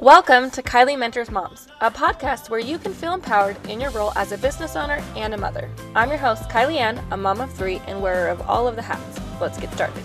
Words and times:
Welcome 0.00 0.52
to 0.52 0.62
Kylie 0.62 0.96
Mentors 0.96 1.28
Moms, 1.28 1.66
a 1.80 1.90
podcast 1.90 2.50
where 2.50 2.60
you 2.60 2.78
can 2.78 2.94
feel 2.94 3.14
empowered 3.14 3.56
in 3.66 3.80
your 3.80 3.90
role 3.90 4.12
as 4.14 4.30
a 4.30 4.38
business 4.38 4.76
owner 4.76 5.02
and 5.16 5.34
a 5.34 5.36
mother. 5.36 5.68
I'm 5.96 6.08
your 6.08 6.18
host, 6.18 6.48
Kylie 6.48 6.76
Ann, 6.76 7.04
a 7.10 7.16
mom 7.16 7.40
of 7.40 7.52
three 7.52 7.82
and 7.88 8.00
wearer 8.00 8.28
of 8.28 8.40
all 8.42 8.68
of 8.68 8.76
the 8.76 8.82
hats. 8.82 9.20
Let's 9.40 9.58
get 9.58 9.72
started. 9.72 10.04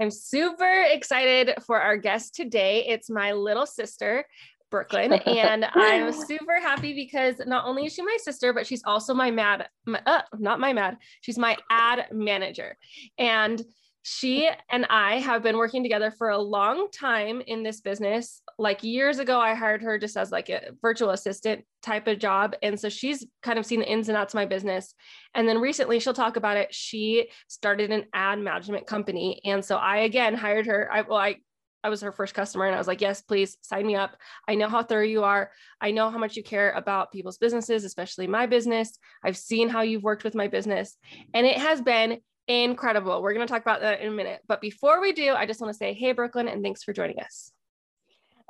I'm 0.00 0.12
super 0.12 0.84
excited 0.92 1.54
for 1.66 1.80
our 1.80 1.96
guest 1.96 2.36
today. 2.36 2.86
It's 2.86 3.10
my 3.10 3.32
little 3.32 3.66
sister, 3.66 4.24
Brooklyn, 4.70 5.12
and 5.26 5.64
I'm 5.64 6.12
super 6.12 6.60
happy 6.60 6.94
because 6.94 7.40
not 7.48 7.64
only 7.64 7.86
is 7.86 7.94
she 7.94 8.02
my 8.02 8.16
sister, 8.20 8.52
but 8.52 8.64
she's 8.64 8.84
also 8.84 9.12
my 9.12 9.32
mad, 9.32 9.66
my, 9.86 10.00
uh, 10.06 10.22
not 10.38 10.60
my 10.60 10.72
mad, 10.72 10.98
she's 11.20 11.36
my 11.36 11.56
ad 11.68 12.06
manager. 12.12 12.76
And 13.18 13.60
she 14.06 14.50
and 14.70 14.84
I 14.90 15.18
have 15.20 15.42
been 15.42 15.56
working 15.56 15.82
together 15.82 16.10
for 16.10 16.28
a 16.28 16.38
long 16.38 16.90
time 16.90 17.40
in 17.40 17.62
this 17.62 17.80
business. 17.80 18.42
Like 18.58 18.84
years 18.84 19.18
ago, 19.18 19.40
I 19.40 19.54
hired 19.54 19.80
her 19.80 19.98
just 19.98 20.18
as 20.18 20.30
like 20.30 20.50
a 20.50 20.72
virtual 20.82 21.08
assistant 21.08 21.64
type 21.82 22.06
of 22.06 22.18
job. 22.18 22.54
And 22.62 22.78
so 22.78 22.90
she's 22.90 23.26
kind 23.42 23.58
of 23.58 23.64
seen 23.64 23.80
the 23.80 23.90
ins 23.90 24.10
and 24.10 24.18
outs 24.18 24.34
of 24.34 24.36
my 24.36 24.44
business. 24.44 24.92
And 25.34 25.48
then 25.48 25.58
recently 25.58 26.00
she'll 26.00 26.12
talk 26.12 26.36
about 26.36 26.58
it. 26.58 26.74
She 26.74 27.30
started 27.48 27.90
an 27.92 28.04
ad 28.12 28.40
management 28.40 28.86
company. 28.86 29.40
And 29.42 29.64
so 29.64 29.76
I 29.76 30.00
again 30.00 30.34
hired 30.34 30.66
her. 30.66 30.86
I 30.92 31.00
well, 31.00 31.16
I 31.16 31.36
I 31.82 31.88
was 31.88 32.02
her 32.02 32.12
first 32.12 32.34
customer 32.34 32.66
and 32.66 32.74
I 32.74 32.78
was 32.78 32.86
like, 32.86 33.00
yes, 33.00 33.22
please 33.22 33.56
sign 33.62 33.86
me 33.86 33.96
up. 33.96 34.18
I 34.46 34.54
know 34.54 34.68
how 34.68 34.82
thorough 34.82 35.02
you 35.02 35.24
are. 35.24 35.50
I 35.80 35.92
know 35.92 36.10
how 36.10 36.18
much 36.18 36.36
you 36.36 36.42
care 36.42 36.72
about 36.72 37.10
people's 37.10 37.38
businesses, 37.38 37.84
especially 37.84 38.26
my 38.26 38.44
business. 38.44 38.98
I've 39.24 39.38
seen 39.38 39.70
how 39.70 39.80
you've 39.80 40.02
worked 40.02 40.24
with 40.24 40.34
my 40.34 40.48
business 40.48 40.98
and 41.32 41.46
it 41.46 41.56
has 41.56 41.80
been 41.80 42.20
incredible. 42.48 43.22
We're 43.22 43.34
going 43.34 43.46
to 43.46 43.52
talk 43.52 43.62
about 43.62 43.80
that 43.80 44.00
in 44.00 44.08
a 44.08 44.10
minute. 44.10 44.40
But 44.46 44.60
before 44.60 45.00
we 45.00 45.12
do, 45.12 45.34
I 45.34 45.46
just 45.46 45.60
want 45.60 45.72
to 45.72 45.76
say, 45.76 45.92
hey, 45.92 46.12
Brooklyn, 46.12 46.48
and 46.48 46.62
thanks 46.62 46.82
for 46.82 46.92
joining 46.92 47.20
us. 47.20 47.52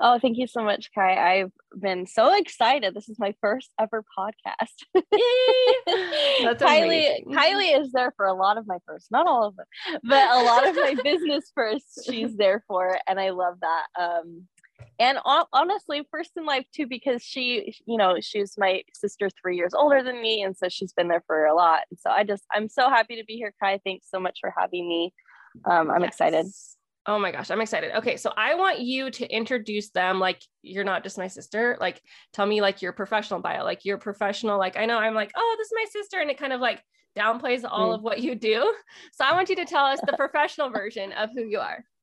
Oh, 0.01 0.19
thank 0.19 0.39
you 0.39 0.49
so 0.49 0.65
much, 0.65 0.91
Kai. 0.93 1.15
I've 1.15 1.53
been 1.81 2.07
so 2.07 2.37
excited. 2.37 2.95
This 2.95 3.09
is 3.09 3.19
my 3.19 3.33
first 3.41 3.71
ever 3.81 4.05
podcast. 4.19 4.75
That's 6.43 6.63
Kylie, 6.63 7.25
Kylie 7.27 7.81
is 7.81 7.93
there 7.93 8.13
for 8.17 8.27
a 8.27 8.35
lot 8.35 8.59
of 8.59 8.67
my 8.67 8.79
first, 8.87 9.13
not 9.13 9.29
all 9.29 9.47
of 9.47 9.57
them, 9.57 9.67
but 10.03 10.31
a 10.31 10.43
lot 10.43 10.69
of 10.69 10.75
my 10.75 10.97
business 11.05 11.53
first. 11.55 12.07
She's 12.07 12.37
there 12.37 12.65
for, 12.67 12.99
and 13.07 13.21
I 13.21 13.31
love 13.31 13.59
that. 13.61 13.87
Um, 13.97 14.49
and 14.99 15.19
honestly 15.53 16.07
first 16.11 16.33
in 16.37 16.47
life 16.47 16.65
too 16.73 16.87
because 16.87 17.23
she 17.23 17.75
you 17.87 17.97
know 17.97 18.17
she's 18.21 18.55
my 18.57 18.83
sister 18.95 19.29
three 19.31 19.57
years 19.57 19.75
older 19.75 20.03
than 20.03 20.21
me 20.21 20.43
and 20.43 20.57
so 20.57 20.69
she's 20.69 20.93
been 20.93 21.09
there 21.09 21.25
for 21.27 21.47
a 21.47 21.55
lot. 21.55 21.81
And 21.91 21.99
so 21.99 22.11
i 22.11 22.25
just 22.25 22.45
i'm 22.53 22.69
so 22.69 22.89
happy 22.89 23.17
to 23.17 23.25
be 23.25 23.35
here 23.37 23.53
kai. 23.61 23.81
Thanks 23.85 24.07
so 24.11 24.21
much 24.21 24.39
for 24.41 24.53
having 24.57 24.89
me. 24.89 25.13
Um, 25.65 25.91
i'm 25.91 26.03
yes. 26.03 26.09
excited 26.09 26.47
oh 27.07 27.19
my 27.19 27.31
gosh 27.31 27.51
i'm 27.51 27.61
excited. 27.61 27.97
Okay 27.97 28.17
so 28.17 28.33
i 28.37 28.55
want 28.55 28.81
you 28.81 29.11
to 29.11 29.27
introduce 29.27 29.91
them 29.91 30.21
like 30.21 30.43
you're 30.63 30.85
not 30.85 31.03
just 31.03 31.19
my 31.19 31.29
sister. 31.29 31.77
Like 31.81 32.01
tell 32.33 32.47
me 32.47 32.61
like 32.61 32.83
your 32.83 32.93
professional 32.93 33.41
bio 33.41 33.65
like 33.65 33.85
your 33.85 33.99
professional 33.99 34.59
like 34.59 34.77
i 34.77 34.87
know 34.87 34.99
i'm 34.99 35.15
like 35.15 35.33
oh 35.37 35.57
this 35.59 35.67
is 35.67 35.73
my 35.75 35.87
sister 35.91 36.21
and 36.21 36.31
it 36.31 36.39
kind 36.39 36.53
of 36.53 36.61
like 36.61 36.83
downplays 37.17 37.65
all 37.69 37.91
mm. 37.91 37.95
of 37.95 38.03
what 38.03 38.21
you 38.21 38.35
do. 38.35 38.73
So 39.13 39.25
i 39.25 39.33
want 39.33 39.49
you 39.49 39.57
to 39.57 39.65
tell 39.65 39.87
us 39.87 40.01
the 40.07 40.15
professional 40.17 40.71
version 40.71 41.13
of 41.13 41.31
who 41.35 41.43
you 41.45 41.59
are. 41.59 41.85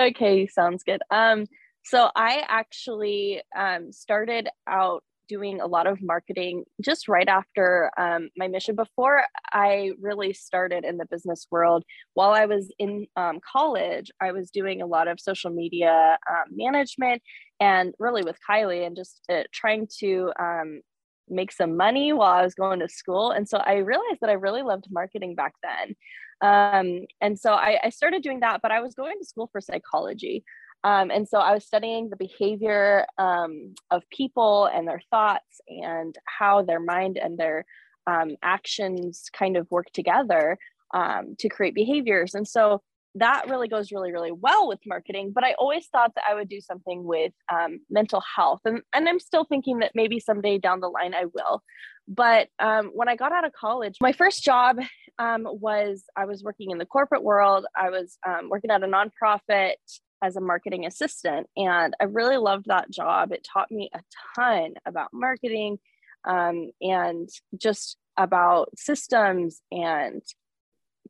Okay 0.00 0.46
sounds 0.46 0.82
good. 0.82 1.02
Um 1.10 1.46
so 1.90 2.08
I 2.14 2.44
actually 2.48 3.42
um, 3.56 3.90
started 3.90 4.48
out 4.68 5.02
doing 5.28 5.60
a 5.60 5.66
lot 5.66 5.88
of 5.88 6.00
marketing 6.00 6.62
just 6.80 7.08
right 7.08 7.28
after 7.28 7.90
um, 7.98 8.28
my 8.36 8.46
mission. 8.46 8.76
Before 8.76 9.24
I 9.52 9.90
really 10.00 10.32
started 10.32 10.84
in 10.84 10.98
the 10.98 11.06
business 11.06 11.48
world, 11.50 11.82
while 12.14 12.30
I 12.30 12.46
was 12.46 12.72
in 12.78 13.08
um, 13.16 13.40
college, 13.40 14.12
I 14.20 14.30
was 14.30 14.52
doing 14.52 14.82
a 14.82 14.86
lot 14.86 15.08
of 15.08 15.18
social 15.18 15.50
media 15.50 16.16
um, 16.30 16.56
management 16.56 17.22
and 17.58 17.92
really 17.98 18.22
with 18.22 18.38
Kylie 18.48 18.86
and 18.86 18.94
just 18.94 19.22
uh, 19.28 19.42
trying 19.52 19.88
to 19.98 20.32
um, 20.38 20.82
make 21.28 21.50
some 21.50 21.76
money 21.76 22.12
while 22.12 22.34
I 22.34 22.42
was 22.42 22.54
going 22.54 22.78
to 22.78 22.88
school. 22.88 23.32
And 23.32 23.48
so 23.48 23.58
I 23.58 23.78
realized 23.78 24.20
that 24.20 24.30
I 24.30 24.34
really 24.34 24.62
loved 24.62 24.86
marketing 24.92 25.34
back 25.34 25.54
then. 25.60 25.96
Um, 26.40 27.06
and 27.20 27.36
so 27.36 27.52
I, 27.52 27.80
I 27.82 27.90
started 27.90 28.22
doing 28.22 28.40
that, 28.40 28.62
but 28.62 28.70
I 28.70 28.80
was 28.80 28.94
going 28.94 29.18
to 29.18 29.26
school 29.26 29.48
for 29.50 29.60
psychology. 29.60 30.44
Um, 30.82 31.10
and 31.10 31.28
so 31.28 31.38
I 31.38 31.52
was 31.52 31.66
studying 31.66 32.08
the 32.08 32.16
behavior 32.16 33.06
um, 33.18 33.74
of 33.90 34.02
people 34.10 34.66
and 34.66 34.88
their 34.88 35.02
thoughts 35.10 35.60
and 35.68 36.16
how 36.24 36.62
their 36.62 36.80
mind 36.80 37.18
and 37.18 37.36
their 37.36 37.64
um, 38.06 38.36
actions 38.42 39.28
kind 39.32 39.56
of 39.56 39.70
work 39.70 39.86
together 39.92 40.58
um, 40.94 41.36
to 41.38 41.48
create 41.48 41.74
behaviors. 41.74 42.34
And 42.34 42.48
so 42.48 42.80
that 43.16 43.48
really 43.48 43.68
goes 43.68 43.92
really, 43.92 44.12
really 44.12 44.32
well 44.32 44.68
with 44.68 44.78
marketing. 44.86 45.32
But 45.34 45.44
I 45.44 45.54
always 45.58 45.86
thought 45.88 46.14
that 46.14 46.24
I 46.28 46.34
would 46.34 46.48
do 46.48 46.60
something 46.60 47.04
with 47.04 47.32
um, 47.52 47.80
mental 47.90 48.22
health. 48.34 48.60
And, 48.64 48.80
and 48.94 49.08
I'm 49.08 49.20
still 49.20 49.44
thinking 49.44 49.80
that 49.80 49.92
maybe 49.94 50.18
someday 50.18 50.58
down 50.58 50.80
the 50.80 50.88
line 50.88 51.14
I 51.14 51.24
will. 51.26 51.62
But 52.08 52.48
um, 52.58 52.90
when 52.94 53.08
I 53.08 53.16
got 53.16 53.32
out 53.32 53.44
of 53.44 53.52
college, 53.52 53.96
my 54.00 54.12
first 54.12 54.42
job 54.42 54.78
was 55.18 56.04
I 56.16 56.24
was 56.24 56.42
working 56.42 56.70
in 56.70 56.78
the 56.78 56.86
corporate 56.86 57.22
world, 57.22 57.66
I 57.76 57.90
was 57.90 58.16
working 58.48 58.70
at 58.70 58.82
a 58.82 58.86
nonprofit 58.86 59.74
as 60.22 60.36
a 60.36 60.40
marketing 60.40 60.86
assistant. 60.86 61.46
And 61.56 61.94
I 62.00 62.04
really 62.04 62.36
loved 62.36 62.66
that 62.66 62.90
job. 62.90 63.32
It 63.32 63.46
taught 63.50 63.70
me 63.70 63.90
a 63.94 64.00
ton 64.36 64.74
about 64.86 65.08
marketing 65.12 65.78
um, 66.24 66.70
and 66.80 67.28
just 67.56 67.96
about 68.16 68.68
systems 68.76 69.62
and 69.72 70.22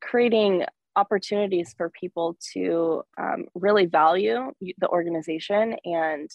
creating 0.01 0.65
opportunities 0.95 1.73
for 1.77 1.89
people 1.89 2.37
to 2.53 3.03
um, 3.17 3.45
really 3.55 3.85
value 3.85 4.51
the 4.77 4.87
organization. 4.87 5.75
And 5.85 6.29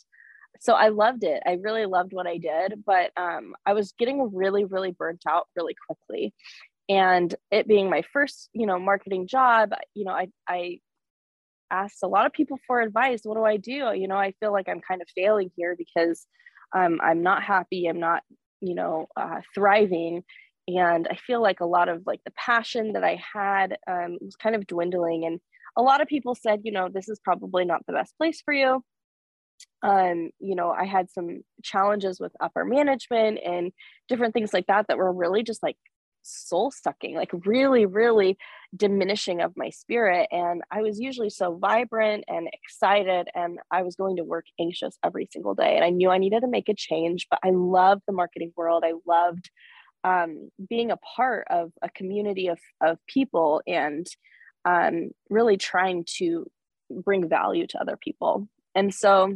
so 0.61 0.73
I 0.75 0.89
loved 0.89 1.25
it. 1.25 1.43
I 1.47 1.59
really 1.61 1.87
loved 1.87 2.13
what 2.13 2.27
I 2.27 2.39
did, 2.39 2.83
but 2.85 3.11
um, 3.17 3.55
I 3.67 3.75
was 3.75 3.93
getting 3.99 4.35
really, 4.35 4.65
really 4.65 4.93
burnt 4.93 5.23
out 5.29 5.49
really 5.55 5.75
quickly. 5.87 6.35
And 6.89 7.35
it 7.51 7.67
being 7.67 7.91
my 7.91 8.03
first, 8.13 8.49
you 8.53 8.67
know, 8.67 8.79
marketing 8.79 9.27
job, 9.27 9.73
you 9.95 10.05
know, 10.05 10.13
I, 10.13 10.29
I 10.49 10.79
asked 11.71 12.03
a 12.03 12.09
lot 12.09 12.27
of 12.27 12.32
people 12.32 12.59
for 12.66 12.81
advice. 12.81 13.21
What 13.25 13.37
do 13.37 13.44
I 13.44 13.56
do? 13.56 13.93
You 13.94 14.09
know, 14.09 14.16
I 14.16 14.32
feel 14.41 14.53
like 14.53 14.69
I'm 14.69 14.81
kind 14.81 15.03
of 15.03 15.09
failing 15.15 15.50
here 15.56 15.77
because 15.77 16.27
um, 16.75 17.00
I'm 17.03 17.22
not 17.22 17.43
happy. 17.43 17.87
I'm 17.87 18.00
not, 18.00 18.22
you 18.60 18.75
know, 18.75 19.06
uh, 19.16 19.41
thriving. 19.54 20.25
And 20.69 21.06
I 21.10 21.16
feel 21.16 21.41
like 21.41 21.60
a 21.60 21.66
lot 21.66 21.88
of 21.88 22.03
like 22.06 22.21
the 22.25 22.32
passion 22.32 22.94
that 22.94 23.04
I 23.04 23.21
had 23.34 23.78
um, 23.88 24.19
was 24.21 24.37
kind 24.37 24.56
of 24.56 24.66
dwindling. 24.66 25.25
And 25.25 25.41
a 25.77 25.82
lot 25.82 26.00
of 26.00 26.09
people 26.09 26.34
said, 26.34 26.60
you 26.65 26.72
know, 26.72 26.88
this 26.93 27.09
is 27.09 27.21
probably 27.21 27.65
not 27.65 27.84
the 27.87 27.93
best 27.93 28.16
place 28.19 28.43
for 28.44 28.53
you. 28.53 28.83
Um, 29.83 30.31
you 30.41 30.56
know, 30.56 30.71
I 30.71 30.84
had 30.84 31.10
some 31.10 31.43
challenges 31.62 32.19
with 32.19 32.33
upper 32.41 32.65
management 32.65 33.38
and 33.44 33.72
different 34.09 34.34
things 34.34 34.53
like 34.53 34.66
that 34.66 34.87
that 34.88 34.98
were 34.98 35.12
really 35.12 35.43
just 35.43 35.62
like 35.62 35.77
soul 36.27 36.71
sucking, 36.71 37.15
like 37.15 37.31
really, 37.45 37.87
really 37.87 38.37
diminishing 38.75 39.41
of 39.41 39.57
my 39.57 39.71
spirit. 39.71 40.29
And 40.31 40.63
I 40.71 40.83
was 40.83 40.99
usually 41.01 41.31
so 41.31 41.57
vibrant 41.57 42.25
and 42.29 42.49
excited, 42.53 43.29
and 43.35 43.59
I 43.71 43.83
was 43.83 43.97
going 43.97 44.17
to 44.17 44.25
work 44.25 44.47
anxious 44.61 44.99
every 45.05 45.29
single 45.31 45.55
day. 45.55 45.77
And 45.77 45.85
I 45.85 45.91
knew 45.91 46.11
I 46.11 46.19
needed 46.19 46.41
to 46.41 46.49
make 46.49 46.69
a 46.69 46.75
change, 46.75 47.27
but 47.31 47.41
I 47.45 47.51
loved 47.51 48.03
the 48.07 48.13
marketing 48.13 48.53
world. 48.57 48.85
I 48.85 48.95
loved 49.07 49.51
um, 50.05 50.51
being 50.69 50.91
a 50.91 50.97
part 50.97 51.47
of 51.51 51.73
a 51.83 51.91
community 51.91 52.49
of, 52.49 52.59
of 52.81 52.99
people 53.07 53.63
and 53.67 54.07
um, 54.65 55.11
really 55.31 55.57
trying 55.57 56.05
to 56.19 56.47
bring 56.91 57.29
value 57.29 57.67
to 57.69 57.81
other 57.81 57.97
people. 57.97 58.49
And 58.75 58.95
so 58.95 59.35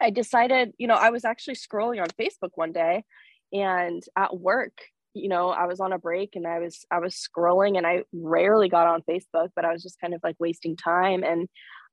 I 0.00 0.10
decided, 0.10 0.72
you 0.78 0.86
know, 0.86 0.94
I 0.94 1.10
was 1.10 1.24
actually 1.24 1.54
scrolling 1.54 2.00
on 2.00 2.08
Facebook 2.20 2.50
one 2.54 2.72
day 2.72 3.04
and 3.52 4.02
at 4.16 4.36
work 4.36 4.72
you 5.14 5.28
know 5.28 5.50
i 5.50 5.66
was 5.66 5.80
on 5.80 5.92
a 5.92 5.98
break 5.98 6.30
and 6.34 6.46
i 6.46 6.58
was 6.58 6.84
i 6.90 6.98
was 6.98 7.14
scrolling 7.14 7.76
and 7.76 7.86
i 7.86 8.02
rarely 8.12 8.68
got 8.68 8.86
on 8.86 9.02
facebook 9.08 9.48
but 9.56 9.64
i 9.64 9.72
was 9.72 9.82
just 9.82 10.00
kind 10.00 10.14
of 10.14 10.20
like 10.22 10.36
wasting 10.38 10.76
time. 10.76 11.22
And 11.22 11.48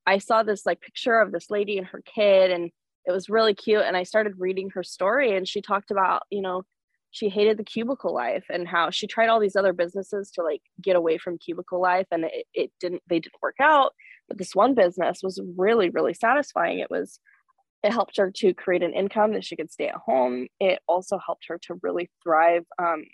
i 0.06 0.18
saw 0.18 0.44
this 0.44 0.66
like 0.66 0.82
picture 0.82 1.20
of 1.20 1.32
this 1.32 1.50
lady 1.50 1.78
and 1.78 1.88
her 1.88 2.02
kid 2.04 2.52
and 2.52 2.72
it 3.06 3.12
was 3.12 3.30
really 3.30 3.54
cute 3.54 3.84
and 3.86 3.96
i 3.96 4.04
started 4.04 4.34
reading 4.38 4.70
her 4.72 4.84
story 4.84 5.36
and 5.36 5.48
she 5.48 5.62
talked 5.62 5.92
about 5.92 6.24
you 6.30 6.42
know 6.42 6.64
she 7.12 7.28
hated 7.28 7.58
the 7.58 7.64
cubicle 7.64 8.14
life 8.14 8.46
and 8.50 8.68
how 8.68 8.90
she 8.90 9.06
tried 9.06 9.28
all 9.28 9.40
these 9.40 9.58
other 9.58 9.74
businesses 9.74 10.32
to 10.32 10.42
like 10.42 10.62
get 10.82 10.96
away 10.96 11.18
from 11.18 11.38
cubicle 11.38 11.82
life 11.82 12.08
and 12.10 12.24
it, 12.24 12.46
it 12.54 12.72
didn't 12.80 13.04
they 13.08 13.20
didn't 13.20 13.42
work 13.42 13.58
out. 13.60 13.94
But 14.28 14.38
this 14.38 14.56
one 14.56 14.74
business 14.74 15.20
was 15.22 15.42
really 15.58 15.90
really 15.90 16.14
satisfying. 16.14 16.80
It 16.80 16.90
was 16.90 17.20
it 17.84 17.92
helped 17.92 18.18
her 18.18 18.32
to 18.32 18.54
create 18.54 18.84
an 18.84 18.94
income 18.94 19.34
that 19.34 19.46
she 19.46 19.56
could 19.56 19.72
stay 19.72 19.88
at 19.88 19.96
home. 19.96 20.48
It 20.60 20.80
also 20.88 21.20
helped 21.24 21.46
her 21.48 21.60
to 21.64 21.80
really 21.82 22.10
thrive 22.24 22.66
um, 22.78 23.06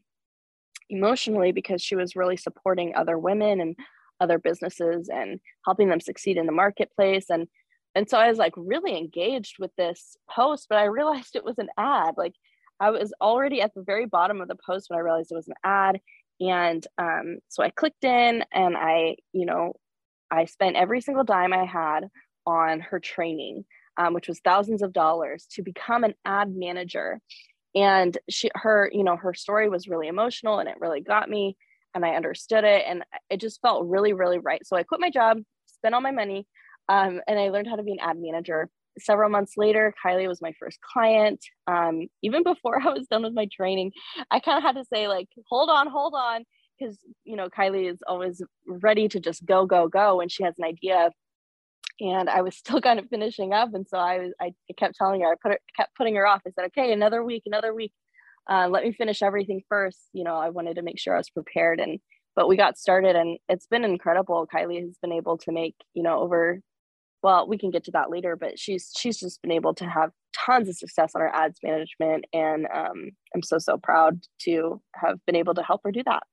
emotionally 0.90 1.52
because 1.52 1.82
she 1.82 1.96
was 1.96 2.16
really 2.16 2.38
supporting 2.38 2.96
other 2.96 3.18
women 3.18 3.62
and 3.62 3.76
other 4.20 4.40
businesses 4.40 5.10
and 5.10 5.40
helping 5.66 5.90
them 5.90 6.00
succeed 6.00 6.38
in 6.38 6.46
the 6.46 6.52
marketplace. 6.52 7.30
And 7.30 7.48
and 7.96 8.08
so 8.08 8.20
I 8.20 8.30
was 8.30 8.38
like 8.38 8.54
really 8.56 8.96
engaged 8.96 9.56
with 9.58 9.72
this 9.76 10.16
post, 10.30 10.68
but 10.70 10.78
I 10.78 10.84
realized 10.84 11.36
it 11.36 11.44
was 11.44 11.58
an 11.58 11.70
ad. 11.78 12.14
Like 12.16 12.34
I 12.80 12.92
was 12.92 13.12
already 13.20 13.62
at 13.62 13.74
the 13.74 13.82
very 13.82 14.06
bottom 14.06 14.40
of 14.40 14.48
the 14.48 14.58
post 14.64 14.90
when 14.90 15.00
I 15.00 15.02
realized 15.02 15.32
it 15.32 15.36
was 15.36 15.48
an 15.48 15.56
ad. 15.64 16.00
And 16.40 16.86
um, 17.00 17.40
so 17.48 17.64
I 17.64 17.72
clicked 17.72 18.04
in 18.04 18.44
and 18.54 18.78
I, 18.78 19.16
you 19.34 19.48
know, 19.48 19.74
I 20.30 20.46
spent 20.46 20.76
every 20.76 21.02
single 21.02 21.24
dime 21.24 21.54
I 21.54 21.66
had 21.66 22.08
on 22.46 22.82
her 22.82 23.00
training, 23.00 23.66
um, 23.98 24.14
which 24.14 24.28
was 24.28 24.40
thousands 24.40 24.82
of 24.82 24.94
dollars 24.94 25.48
to 25.52 25.64
become 25.64 26.04
an 26.04 26.14
ad 26.26 26.56
manager. 26.56 27.20
And 27.76 28.18
she, 28.30 28.50
her, 28.56 28.90
you 28.94 29.04
know, 29.04 29.16
her 29.16 29.34
story 29.34 29.70
was 29.70 29.88
really 29.88 30.08
emotional 30.08 30.60
and 30.60 30.70
it 30.70 30.80
really 30.80 31.02
got 31.02 31.30
me 31.30 31.58
and 31.94 32.06
I 32.06 32.16
understood 32.16 32.64
it 32.64 32.84
and 32.88 33.04
it 33.30 33.42
just 33.42 33.62
felt 33.62 33.88
really, 33.88 34.14
really 34.14 34.40
right. 34.40 34.66
So 34.66 34.78
I 34.78 34.84
quit 34.84 35.02
my 35.02 35.10
job, 35.10 35.40
spent 35.66 35.96
all 35.96 36.02
my 36.02 36.12
money, 36.12 36.48
um, 36.90 37.22
and 37.28 37.40
I 37.40 37.50
learned 37.50 37.68
how 37.68 37.76
to 37.76 37.84
be 37.84 37.92
an 37.92 38.00
ad 38.00 38.18
manager. 38.20 38.70
Several 39.00 39.30
months 39.30 39.54
later, 39.58 39.94
Kylie 40.04 40.28
was 40.28 40.42
my 40.42 40.54
first 40.60 40.80
client. 40.82 41.44
Um, 41.68 42.08
even 42.24 42.44
before 42.44 42.82
I 42.84 42.90
was 42.94 43.08
done 43.08 43.24
with 43.24 43.34
my 43.34 43.48
training, 43.52 43.92
I 44.32 44.40
kind 44.40 44.58
of 44.58 44.64
had 44.64 44.76
to 44.76 44.86
say, 44.86 45.08
like, 45.08 45.28
hold 45.50 45.70
on, 45.70 45.88
hold 45.88 46.14
on, 46.16 46.46
because 46.80 46.98
you 47.24 47.36
know 47.36 47.50
Kylie 47.50 47.92
is 47.92 48.00
always 48.08 48.42
ready 48.68 49.08
to 49.10 49.20
just 49.20 49.46
go, 49.46 49.66
go, 49.66 49.88
go 49.88 50.18
when 50.18 50.30
she 50.30 50.44
has 50.44 50.56
an 50.58 50.66
idea. 50.66 51.12
And 52.00 52.30
I 52.30 52.42
was 52.42 52.56
still 52.58 52.82
kind 52.82 53.00
of 53.00 53.08
finishing 53.10 53.54
up, 53.54 53.74
and 53.74 53.88
so 53.88 53.98
I 53.98 54.20
was 54.20 54.34
I 54.42 54.54
kept 54.78 54.96
telling 54.96 55.22
her, 55.22 55.32
I 55.32 55.36
put 55.42 55.52
her, 55.54 55.60
kept 55.76 55.96
putting 55.96 56.16
her 56.16 56.28
off. 56.28 56.42
I 56.48 56.52
said, 56.52 56.66
okay, 56.68 56.92
another 56.92 57.24
week, 57.24 57.44
another 57.46 57.74
week. 57.74 57.94
Uh, 58.50 58.70
let 58.70 58.84
me 58.84 58.94
finish 58.94 59.22
everything 59.22 59.62
first. 59.68 60.00
You 60.14 60.24
know, 60.24 60.36
I 60.36 60.50
wanted 60.50 60.76
to 60.76 60.82
make 60.82 61.00
sure 61.00 61.14
I 61.14 61.18
was 61.18 61.30
prepared 61.30 61.80
and 61.80 62.00
but 62.36 62.48
we 62.48 62.56
got 62.56 62.78
started 62.78 63.16
and 63.16 63.40
it's 63.50 63.66
been 63.66 63.84
incredible. 63.84 64.48
Kylie 64.54 64.80
has 64.82 64.96
been 65.02 65.12
able 65.12 65.40
to 65.40 65.52
make, 65.52 65.76
you 65.96 66.04
know, 66.04 66.20
over 66.20 66.62
well, 67.24 67.48
we 67.48 67.58
can 67.58 67.72
get 67.72 67.84
to 67.86 67.92
that 67.92 68.12
later, 68.12 68.36
but 68.36 68.60
she's 68.60 68.92
she's 68.96 69.20
just 69.20 69.42
been 69.42 69.52
able 69.52 69.74
to 69.74 69.86
have 69.86 70.12
tons 70.36 70.70
of 70.70 70.78
success 70.78 71.12
on 71.16 71.22
her 71.22 71.36
ads 71.36 71.60
management 71.64 72.26
and 72.32 72.68
um, 72.74 73.10
I'm 73.36 73.42
so 73.42 73.58
so 73.58 73.78
proud 73.78 74.20
to 74.42 74.80
have 74.96 75.18
been 75.26 75.36
able 75.36 75.56
to 75.56 75.64
help 75.64 75.82
her 75.84 75.92
do 75.92 76.04
that. 76.06 76.24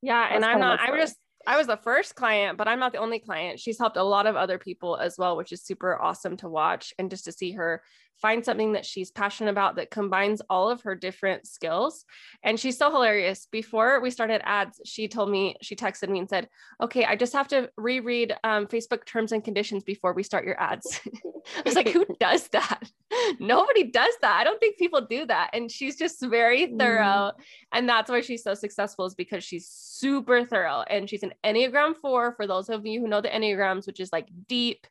Yeah, 0.00 0.22
That's 0.22 0.36
and 0.36 0.44
I'm 0.44 0.60
not 0.60 0.80
I'm 0.80 0.96
just 0.96 1.16
I 1.46 1.56
was 1.56 1.66
the 1.66 1.76
first 1.76 2.14
client, 2.14 2.58
but 2.58 2.68
I'm 2.68 2.78
not 2.78 2.92
the 2.92 2.98
only 2.98 3.18
client. 3.18 3.58
She's 3.58 3.78
helped 3.78 3.96
a 3.96 4.02
lot 4.02 4.26
of 4.26 4.36
other 4.36 4.58
people 4.58 4.96
as 4.96 5.16
well, 5.18 5.36
which 5.36 5.52
is 5.52 5.62
super 5.62 6.00
awesome 6.00 6.36
to 6.38 6.48
watch 6.48 6.92
and 6.98 7.10
just 7.10 7.24
to 7.24 7.32
see 7.32 7.52
her 7.52 7.82
find 8.20 8.44
something 8.44 8.72
that 8.72 8.84
she's 8.84 9.10
passionate 9.10 9.50
about 9.50 9.76
that 9.76 9.90
combines 9.90 10.42
all 10.50 10.68
of 10.68 10.82
her 10.82 10.94
different 10.94 11.46
skills. 11.46 12.04
And 12.42 12.60
she's 12.60 12.76
so 12.76 12.90
hilarious. 12.90 13.46
Before 13.50 14.00
we 14.00 14.10
started 14.10 14.46
ads, 14.46 14.80
she 14.84 15.08
told 15.08 15.30
me, 15.30 15.56
she 15.62 15.74
texted 15.76 16.08
me 16.08 16.18
and 16.18 16.28
said, 16.28 16.48
Okay, 16.82 17.04
I 17.04 17.16
just 17.16 17.32
have 17.32 17.48
to 17.48 17.70
reread 17.76 18.34
um, 18.44 18.66
Facebook 18.66 19.04
terms 19.06 19.32
and 19.32 19.42
conditions 19.42 19.84
before 19.84 20.12
we 20.12 20.22
start 20.22 20.44
your 20.44 20.60
ads. 20.60 21.00
I 21.58 21.62
was 21.64 21.74
like, 21.74 21.88
Who 21.88 22.06
does 22.20 22.48
that? 22.48 22.90
Nobody 23.40 23.84
does 23.84 24.14
that. 24.22 24.36
I 24.38 24.44
don't 24.44 24.60
think 24.60 24.78
people 24.78 25.00
do 25.02 25.26
that. 25.26 25.50
And 25.52 25.70
she's 25.70 25.96
just 25.96 26.20
very 26.20 26.66
mm. 26.66 26.78
thorough. 26.78 27.32
Mm. 27.32 27.32
And 27.72 27.88
that's 27.88 28.10
why 28.10 28.20
she's 28.20 28.42
so 28.42 28.54
successful, 28.54 29.06
is 29.06 29.14
because 29.14 29.44
she's 29.44 29.68
super 29.68 30.44
thorough. 30.44 30.84
And 30.88 31.08
she's 31.08 31.22
an 31.22 31.32
Enneagram 31.44 31.94
4 32.00 32.34
for 32.34 32.46
those 32.46 32.68
of 32.68 32.86
you 32.86 33.00
who 33.00 33.08
know 33.08 33.20
the 33.20 33.28
Enneagrams, 33.28 33.86
which 33.86 34.00
is 34.00 34.12
like 34.12 34.28
deep, 34.48 34.86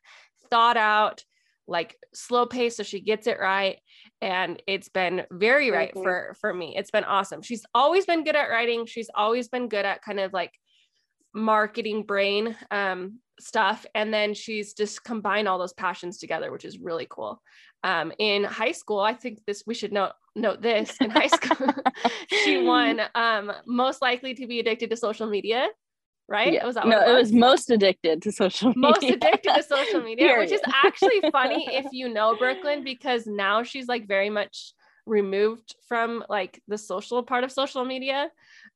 thought 0.50 0.76
out 0.76 1.24
like 1.70 1.96
slow 2.12 2.44
pace 2.44 2.76
so 2.76 2.82
she 2.82 3.00
gets 3.00 3.28
it 3.28 3.38
right 3.38 3.78
and 4.20 4.60
it's 4.66 4.88
been 4.88 5.22
very 5.30 5.70
right 5.70 5.90
mm-hmm. 5.90 6.02
for 6.02 6.36
for 6.40 6.52
me 6.52 6.74
it's 6.76 6.90
been 6.90 7.04
awesome 7.04 7.40
she's 7.40 7.64
always 7.74 8.04
been 8.04 8.24
good 8.24 8.34
at 8.34 8.50
writing 8.50 8.84
she's 8.84 9.08
always 9.14 9.48
been 9.48 9.68
good 9.68 9.84
at 9.84 10.02
kind 10.02 10.18
of 10.18 10.32
like 10.32 10.52
marketing 11.32 12.02
brain 12.02 12.56
um, 12.72 13.20
stuff 13.40 13.86
and 13.94 14.12
then 14.12 14.34
she's 14.34 14.74
just 14.74 15.04
combined 15.04 15.48
all 15.48 15.58
those 15.58 15.72
passions 15.72 16.18
together 16.18 16.50
which 16.50 16.64
is 16.64 16.78
really 16.78 17.06
cool 17.08 17.40
um, 17.84 18.12
in 18.18 18.44
high 18.44 18.72
school 18.72 19.00
i 19.00 19.14
think 19.14 19.40
this 19.46 19.62
we 19.66 19.74
should 19.74 19.92
note 19.92 20.12
note 20.36 20.62
this 20.62 20.96
in 21.00 21.10
high 21.10 21.26
school 21.26 21.68
she 22.44 22.62
won 22.62 23.00
um, 23.14 23.52
most 23.66 24.00
likely 24.02 24.34
to 24.34 24.46
be 24.46 24.60
addicted 24.60 24.90
to 24.90 24.96
social 24.96 25.28
media 25.28 25.68
right? 26.30 26.52
Yeah. 26.52 26.64
Was 26.64 26.76
that 26.76 26.86
no, 26.86 27.00
it 27.00 27.08
was? 27.08 27.08
it 27.08 27.16
was? 27.16 27.32
most 27.32 27.70
addicted 27.70 28.22
to 28.22 28.32
social 28.32 28.68
media. 28.68 28.80
Most 28.80 29.02
addicted 29.02 29.52
to 29.52 29.62
social 29.64 30.00
media, 30.00 30.38
which 30.38 30.52
is 30.52 30.60
actually 30.84 31.20
funny 31.32 31.66
if 31.72 31.86
you 31.92 32.08
know 32.08 32.36
Brooklyn 32.36 32.84
because 32.84 33.26
now 33.26 33.62
she's 33.64 33.88
like 33.88 34.06
very 34.06 34.30
much 34.30 34.72
removed 35.06 35.74
from 35.88 36.24
like 36.28 36.62
the 36.68 36.78
social 36.78 37.22
part 37.22 37.44
of 37.44 37.50
social 37.52 37.84
media. 37.84 38.30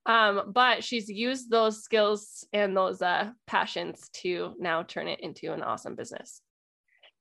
Um, 0.07 0.53
but 0.53 0.85
she's 0.85 1.09
used 1.09 1.51
those 1.51 1.83
skills 1.83 2.47
and 2.53 2.77
those 2.77 3.01
uh, 3.01 3.31
passions 3.47 4.11
to 4.23 4.55
now 4.59 4.83
turn 4.83 5.09
it 5.09 5.21
into 5.21 5.53
an 5.53 5.63
awesome 5.63 5.95
business. 5.95 6.43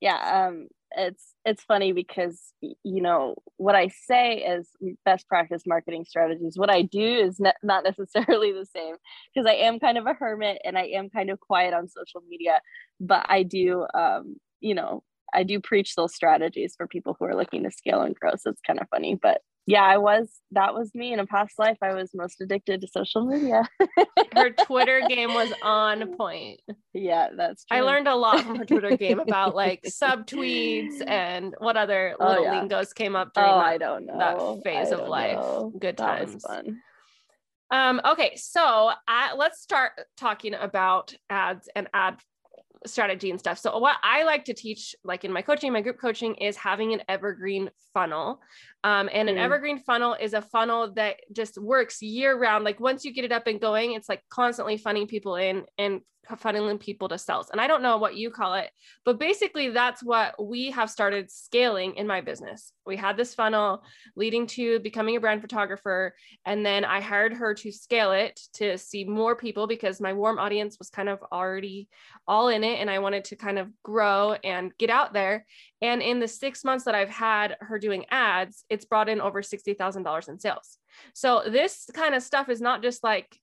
Yeah, 0.02 0.48
um, 0.48 0.68
it's 0.92 1.34
it's 1.46 1.64
funny 1.64 1.94
because 1.94 2.52
you 2.62 3.02
know 3.02 3.36
what 3.56 3.74
I 3.76 3.88
say 3.88 4.40
is 4.40 4.70
best 5.06 5.30
practice 5.30 5.64
marketing 5.66 6.04
strategies. 6.06 6.58
What 6.58 6.70
I 6.70 6.82
do 6.82 7.02
is 7.02 7.40
ne- 7.40 7.54
not 7.64 7.84
necessarily 7.98 8.52
the 8.52 8.66
same 8.66 8.96
because 9.34 9.48
I 9.48 9.54
am 9.54 9.80
kind 9.80 9.98
of 9.98 10.06
a 10.06 10.14
hermit 10.14 10.60
and 10.66 10.78
I 10.78 10.88
am 10.88 11.10
kind 11.10 11.30
of 11.30 11.40
quiet 11.40 11.74
on 11.74 11.88
social 11.88 12.22
media, 12.28 12.60
but 13.00 13.26
I 13.30 13.44
do 13.44 13.86
um, 13.94 14.36
you 14.60 14.76
know 14.76 15.04
I 15.34 15.44
do 15.44 15.62
preach 15.62 15.96
those 15.96 16.14
strategies 16.14 16.76
for 16.78 16.88
people 16.88 17.16
who 17.18 17.26
are 17.26 17.36
looking 17.36 17.64
to 17.64 17.72
scale 17.72 18.02
and 18.02 18.14
grow. 18.14 18.32
So 18.38 18.50
it's 18.50 18.62
kind 18.62 18.80
of 18.80 18.90
funny, 18.90 19.18
but 19.22 19.42
yeah, 19.66 19.84
I 19.84 19.98
was 19.98 20.30
that 20.52 20.74
was 20.74 20.94
me 20.94 21.14
in 21.14 21.20
a 21.20 21.26
past 21.26 21.58
life. 21.58 21.78
I 21.82 21.94
was 21.94 22.12
most 22.14 22.42
addicted 22.42 22.82
to 22.82 22.88
social 22.88 23.26
media. 23.26 23.68
her 24.36 24.50
Twitter 24.50 25.02
game 25.08 25.34
was 25.34 25.54
on 25.62 26.16
point. 26.18 26.60
Yeah, 26.94 27.30
that's 27.36 27.64
true. 27.66 27.78
I 27.78 27.82
learned 27.82 28.08
a 28.08 28.16
lot 28.16 28.42
from 28.42 28.58
her 28.58 28.66
Twitter 28.66 28.98
game 28.98 29.20
about 29.28 29.56
like 29.56 29.84
subtweets 29.84 31.02
and 31.08 31.56
what 31.60 31.78
other 31.78 32.16
oh, 32.20 32.28
little 32.28 32.44
yeah. 32.44 32.60
lingos 32.60 32.92
came 32.92 33.16
up 33.16 33.34
during 33.34 33.50
oh, 33.50 33.60
that, 33.60 33.66
I 33.66 33.78
don't 33.78 34.06
know. 34.06 34.18
that 34.18 34.64
phase 34.64 34.92
of 34.92 35.08
life. 35.08 35.38
Know. 35.38 35.72
Good 35.80 35.98
that 35.98 36.20
times. 36.20 36.34
Was 36.34 36.44
fun. 36.44 36.82
Um, 37.72 38.02
okay, 38.06 38.36
so 38.36 38.92
I, 39.08 39.34
let's 39.36 39.62
start 39.62 39.94
talking 40.18 40.54
about 40.54 41.16
ads 41.30 41.68
and 41.76 41.88
ad 41.94 42.18
strategy 42.86 43.32
and 43.32 43.40
stuff. 43.40 43.58
So 43.58 43.78
what 43.78 43.98
I 44.04 44.24
like 44.24 44.46
to 44.46 44.54
teach, 44.54 44.96
like 45.04 45.24
in 45.24 45.32
my 45.32 45.42
coaching, 45.42 45.72
my 45.72 45.82
group 45.82 46.00
coaching, 46.00 46.36
is 46.36 46.56
having 46.56 46.94
an 46.94 47.02
evergreen 47.08 47.70
funnel. 47.94 48.42
Um, 48.84 49.10
and 49.12 49.30
an 49.30 49.36
mm. 49.36 49.40
evergreen 49.40 49.80
funnel 49.80 50.16
is 50.20 50.34
a 50.34 50.42
funnel 50.42 50.94
that 50.94 51.18
just 51.32 51.58
works 51.58 52.02
year 52.02 52.38
round. 52.38 52.64
Like 52.64 52.80
once 52.80 53.06
you 53.06 53.14
get 53.14 53.26
it 53.26 53.32
up 53.32 53.48
and 53.48 53.60
going, 53.60 53.94
it's 53.94 54.10
like 54.10 54.24
constantly 54.30 54.78
funding 54.78 55.08
people 55.08 55.36
in 55.36 55.64
and 55.78 56.02
funneling 56.32 56.80
people 56.80 57.08
to 57.10 57.18
sales. 57.18 57.50
And 57.50 57.60
I 57.60 57.68
don't 57.68 57.82
know 57.82 57.98
what 57.98 58.16
you 58.16 58.30
call 58.30 58.54
it, 58.56 58.70
but 59.06 59.20
basically 59.20 59.70
that's 59.70 60.04
what 60.04 60.36
we 60.44 60.72
have 60.72 60.90
started 60.90 61.30
scaling 61.30 61.96
in 61.96 62.08
my 62.08 62.22
business. 62.22 62.72
We 62.86 62.98
had 62.98 63.18
this 63.18 63.34
funnel 63.34 63.84
leading 64.16 64.48
to 64.48 64.80
becoming 64.80 65.16
a 65.16 65.20
brand 65.20 65.42
photographer. 65.42 66.16
And 66.46 66.66
then 66.66 66.86
I 66.86 67.02
hired 67.02 67.34
her 67.34 67.54
to 67.56 67.72
scale 67.72 68.12
it 68.12 68.40
to 68.54 68.78
see 68.78 69.04
more 69.04 69.36
people 69.36 69.68
because 69.68 70.02
my 70.02 70.14
warm 70.14 70.40
audience 70.40 70.78
was 70.80 70.90
kind 70.90 71.10
of 71.10 71.20
already 71.32 71.88
all 72.28 72.50
in 72.50 72.64
it. 72.64 72.80
And 72.80 72.90
I 72.90 73.00
wanted 73.00 73.26
to 73.26 73.36
kind 73.36 73.60
of 73.60 73.70
grow 73.84 74.34
and 74.44 74.72
get 74.78 74.90
out 74.90 75.14
there. 75.14 75.46
And 75.82 76.02
in 76.02 76.20
the 76.20 76.28
six 76.28 76.64
months 76.64 76.86
that 76.86 76.96
I've 76.96 77.10
had 77.10 77.58
her 77.60 77.78
doing 77.80 78.06
ads, 78.10 78.64
it's 78.70 78.86
brought 78.86 79.10
in 79.10 79.22
over 79.22 79.42
$60,000 79.42 80.30
in 80.30 80.40
sales. 80.40 80.78
So 81.14 81.44
this 81.48 81.90
kind 81.94 82.16
of 82.16 82.24
stuff 82.24 82.50
is 82.50 82.62
not 82.62 82.82
just 82.82 83.04
like 83.04 83.38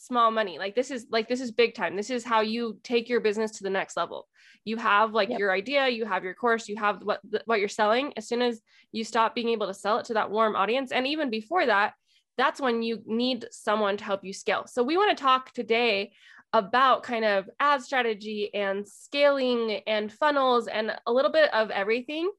small 0.00 0.30
money. 0.30 0.58
Like 0.58 0.74
this 0.74 0.90
is 0.90 1.06
like 1.10 1.28
this 1.28 1.40
is 1.40 1.52
big 1.52 1.74
time. 1.74 1.96
This 1.96 2.10
is 2.10 2.24
how 2.24 2.40
you 2.40 2.78
take 2.82 3.08
your 3.08 3.20
business 3.20 3.52
to 3.52 3.62
the 3.62 3.70
next 3.70 3.96
level. 3.96 4.28
You 4.64 4.76
have 4.78 5.12
like 5.12 5.28
yep. 5.28 5.38
your 5.38 5.52
idea, 5.52 5.88
you 5.88 6.04
have 6.06 6.24
your 6.24 6.34
course, 6.34 6.68
you 6.68 6.76
have 6.76 7.02
what 7.02 7.20
what 7.44 7.60
you're 7.60 7.68
selling. 7.68 8.12
As 8.16 8.26
soon 8.26 8.42
as 8.42 8.60
you 8.92 9.04
stop 9.04 9.34
being 9.34 9.50
able 9.50 9.66
to 9.66 9.74
sell 9.74 9.98
it 9.98 10.06
to 10.06 10.14
that 10.14 10.30
warm 10.30 10.56
audience 10.56 10.90
and 10.90 11.06
even 11.06 11.30
before 11.30 11.66
that, 11.66 11.94
that's 12.38 12.60
when 12.60 12.82
you 12.82 13.02
need 13.06 13.46
someone 13.50 13.96
to 13.98 14.04
help 14.04 14.24
you 14.24 14.32
scale. 14.32 14.66
So 14.66 14.82
we 14.82 14.96
want 14.96 15.16
to 15.16 15.22
talk 15.22 15.52
today 15.52 16.12
about 16.52 17.02
kind 17.02 17.24
of 17.24 17.48
ad 17.60 17.82
strategy 17.82 18.50
and 18.54 18.86
scaling 18.86 19.80
and 19.86 20.12
funnels 20.12 20.66
and 20.66 20.96
a 21.06 21.12
little 21.12 21.30
bit 21.30 21.52
of 21.54 21.70
everything. 21.70 22.30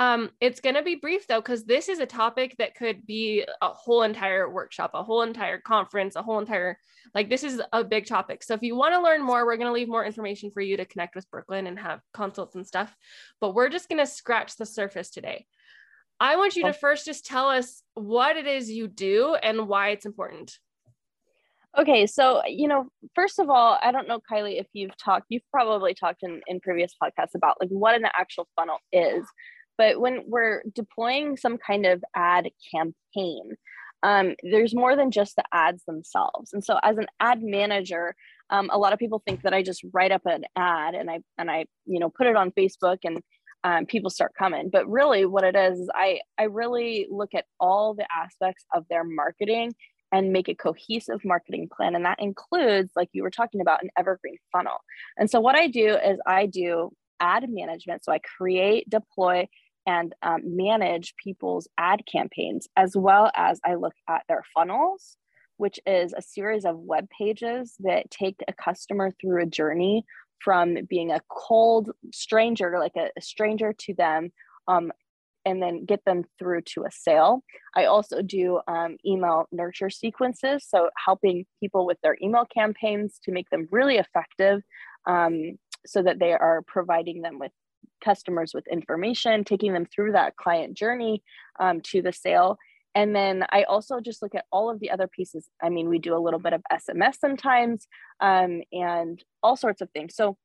Um, 0.00 0.30
it's 0.40 0.60
going 0.60 0.76
to 0.76 0.82
be 0.82 0.94
brief 0.94 1.26
though, 1.26 1.42
because 1.42 1.64
this 1.64 1.90
is 1.90 1.98
a 1.98 2.06
topic 2.06 2.56
that 2.56 2.74
could 2.74 3.06
be 3.06 3.44
a 3.60 3.68
whole 3.68 4.02
entire 4.02 4.48
workshop, 4.50 4.92
a 4.94 5.02
whole 5.02 5.20
entire 5.20 5.58
conference, 5.58 6.16
a 6.16 6.22
whole 6.22 6.38
entire, 6.38 6.78
like, 7.14 7.28
this 7.28 7.44
is 7.44 7.60
a 7.74 7.84
big 7.84 8.06
topic. 8.06 8.42
So 8.42 8.54
if 8.54 8.62
you 8.62 8.74
want 8.74 8.94
to 8.94 9.02
learn 9.02 9.22
more, 9.22 9.44
we're 9.44 9.58
going 9.58 9.66
to 9.66 9.74
leave 9.74 9.90
more 9.90 10.06
information 10.06 10.50
for 10.50 10.62
you 10.62 10.78
to 10.78 10.86
connect 10.86 11.14
with 11.14 11.30
Brooklyn 11.30 11.66
and 11.66 11.78
have 11.78 12.00
consults 12.14 12.54
and 12.54 12.66
stuff. 12.66 12.96
But 13.42 13.54
we're 13.54 13.68
just 13.68 13.90
going 13.90 13.98
to 13.98 14.06
scratch 14.06 14.56
the 14.56 14.64
surface 14.64 15.10
today. 15.10 15.44
I 16.18 16.36
want 16.36 16.56
you 16.56 16.62
to 16.62 16.72
first 16.72 17.04
just 17.04 17.26
tell 17.26 17.50
us 17.50 17.82
what 17.92 18.38
it 18.38 18.46
is 18.46 18.70
you 18.70 18.88
do 18.88 19.34
and 19.34 19.68
why 19.68 19.90
it's 19.90 20.06
important. 20.06 20.58
Okay, 21.78 22.06
so 22.06 22.42
you 22.46 22.68
know, 22.68 22.88
first 23.14 23.38
of 23.38 23.48
all, 23.48 23.78
I 23.82 23.92
don't 23.92 24.08
know, 24.08 24.20
Kylie, 24.30 24.58
if 24.58 24.66
you've 24.72 24.96
talked, 24.96 25.26
you've 25.28 25.48
probably 25.52 25.94
talked 25.94 26.22
in, 26.22 26.40
in 26.46 26.58
previous 26.60 26.94
podcasts 27.00 27.34
about 27.34 27.58
like 27.60 27.68
what 27.68 27.94
an 27.94 28.06
actual 28.18 28.48
funnel 28.56 28.78
is. 28.92 29.24
But 29.80 29.98
when 29.98 30.24
we're 30.26 30.62
deploying 30.74 31.38
some 31.38 31.56
kind 31.56 31.86
of 31.86 32.04
ad 32.14 32.50
campaign, 32.70 33.52
um, 34.02 34.34
there's 34.42 34.74
more 34.74 34.94
than 34.94 35.10
just 35.10 35.36
the 35.36 35.44
ads 35.54 35.82
themselves. 35.86 36.52
And 36.52 36.62
so 36.62 36.78
as 36.82 36.98
an 36.98 37.06
ad 37.18 37.42
manager, 37.42 38.14
um, 38.50 38.68
a 38.70 38.76
lot 38.76 38.92
of 38.92 38.98
people 38.98 39.22
think 39.26 39.40
that 39.40 39.54
I 39.54 39.62
just 39.62 39.82
write 39.94 40.12
up 40.12 40.26
an 40.26 40.44
ad 40.54 40.94
and 40.94 41.10
I 41.10 41.20
and 41.38 41.50
I, 41.50 41.64
you 41.86 41.98
know, 41.98 42.10
put 42.10 42.26
it 42.26 42.36
on 42.36 42.50
Facebook 42.50 42.98
and 43.04 43.22
um, 43.64 43.86
people 43.86 44.10
start 44.10 44.32
coming. 44.38 44.68
But 44.70 44.86
really, 44.86 45.24
what 45.24 45.44
it 45.44 45.56
is 45.56 45.78
is 45.80 45.88
I 45.94 46.20
I 46.36 46.42
really 46.42 47.06
look 47.10 47.32
at 47.34 47.46
all 47.58 47.94
the 47.94 48.06
aspects 48.14 48.66
of 48.74 48.84
their 48.90 49.02
marketing 49.02 49.72
and 50.12 50.30
make 50.30 50.50
a 50.50 50.54
cohesive 50.54 51.24
marketing 51.24 51.70
plan. 51.74 51.94
And 51.94 52.04
that 52.04 52.20
includes, 52.20 52.90
like 52.96 53.08
you 53.12 53.22
were 53.22 53.30
talking 53.30 53.62
about, 53.62 53.82
an 53.82 53.88
evergreen 53.96 54.36
funnel. 54.52 54.76
And 55.16 55.30
so, 55.30 55.40
what 55.40 55.54
I 55.54 55.68
do 55.68 55.96
is 55.96 56.18
I 56.26 56.44
do 56.44 56.90
ad 57.20 57.48
management. 57.48 58.04
So 58.04 58.12
I 58.12 58.18
create, 58.18 58.88
deploy, 58.88 59.46
and 59.90 60.14
um, 60.22 60.40
manage 60.44 61.14
people's 61.16 61.66
ad 61.76 62.00
campaigns, 62.10 62.68
as 62.76 62.92
well 62.96 63.30
as 63.34 63.60
I 63.64 63.74
look 63.74 63.94
at 64.08 64.22
their 64.28 64.44
funnels, 64.54 65.16
which 65.56 65.80
is 65.84 66.12
a 66.12 66.22
series 66.22 66.64
of 66.64 66.78
web 66.78 67.08
pages 67.16 67.74
that 67.80 68.10
take 68.10 68.38
a 68.46 68.52
customer 68.52 69.10
through 69.10 69.42
a 69.42 69.46
journey 69.46 70.04
from 70.44 70.76
being 70.88 71.10
a 71.10 71.20
cold 71.28 71.90
stranger, 72.12 72.76
like 72.78 72.96
a, 72.96 73.08
a 73.18 73.20
stranger 73.20 73.74
to 73.84 73.94
them, 73.94 74.30
um, 74.68 74.92
and 75.44 75.60
then 75.62 75.84
get 75.86 76.04
them 76.04 76.22
through 76.38 76.62
to 76.62 76.84
a 76.84 76.90
sale. 76.90 77.42
I 77.74 77.86
also 77.86 78.22
do 78.22 78.60
um, 78.68 78.96
email 79.04 79.46
nurture 79.50 79.90
sequences, 79.90 80.66
so 80.68 80.88
helping 81.04 81.46
people 81.58 81.84
with 81.84 81.98
their 82.02 82.16
email 82.22 82.46
campaigns 82.60 83.18
to 83.24 83.32
make 83.32 83.50
them 83.50 83.66
really 83.72 83.96
effective 83.96 84.60
um, 85.06 85.58
so 85.84 86.02
that 86.02 86.20
they 86.20 86.32
are 86.32 86.62
providing 86.66 87.22
them 87.22 87.38
with 87.40 87.52
customers 88.00 88.52
with 88.54 88.66
information, 88.68 89.44
taking 89.44 89.72
them 89.72 89.86
through 89.86 90.12
that 90.12 90.36
client 90.36 90.76
journey 90.76 91.22
um, 91.58 91.80
to 91.82 92.02
the 92.02 92.12
sale. 92.12 92.58
And 92.94 93.14
then 93.14 93.44
I 93.50 93.62
also 93.64 94.00
just 94.00 94.22
look 94.22 94.34
at 94.34 94.46
all 94.50 94.68
of 94.70 94.80
the 94.80 94.90
other 94.90 95.06
pieces. 95.06 95.48
I 95.62 95.68
mean, 95.68 95.88
we 95.88 95.98
do 95.98 96.16
a 96.16 96.18
little 96.18 96.40
bit 96.40 96.52
of 96.52 96.62
SMS 96.72 97.16
sometimes 97.20 97.86
um, 98.20 98.62
and 98.72 99.22
all 99.42 99.56
sorts 99.56 99.80
of 99.80 99.90
things. 99.90 100.16
So, 100.16 100.36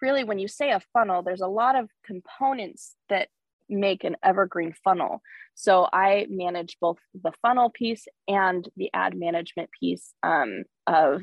really, 0.00 0.24
when 0.24 0.38
you 0.38 0.48
say 0.48 0.70
a 0.70 0.80
funnel, 0.92 1.22
there's 1.22 1.40
a 1.40 1.48
lot 1.48 1.74
of 1.76 1.90
components 2.06 2.94
that 3.08 3.28
make 3.68 4.04
an 4.04 4.16
evergreen 4.22 4.72
funnel. 4.84 5.20
So 5.54 5.88
I 5.92 6.26
manage 6.30 6.76
both 6.80 6.98
the 7.20 7.32
funnel 7.42 7.70
piece 7.70 8.06
and 8.26 8.68
the 8.76 8.90
ad 8.94 9.16
management 9.16 9.70
piece 9.78 10.14
um, 10.22 10.64
of. 10.86 11.22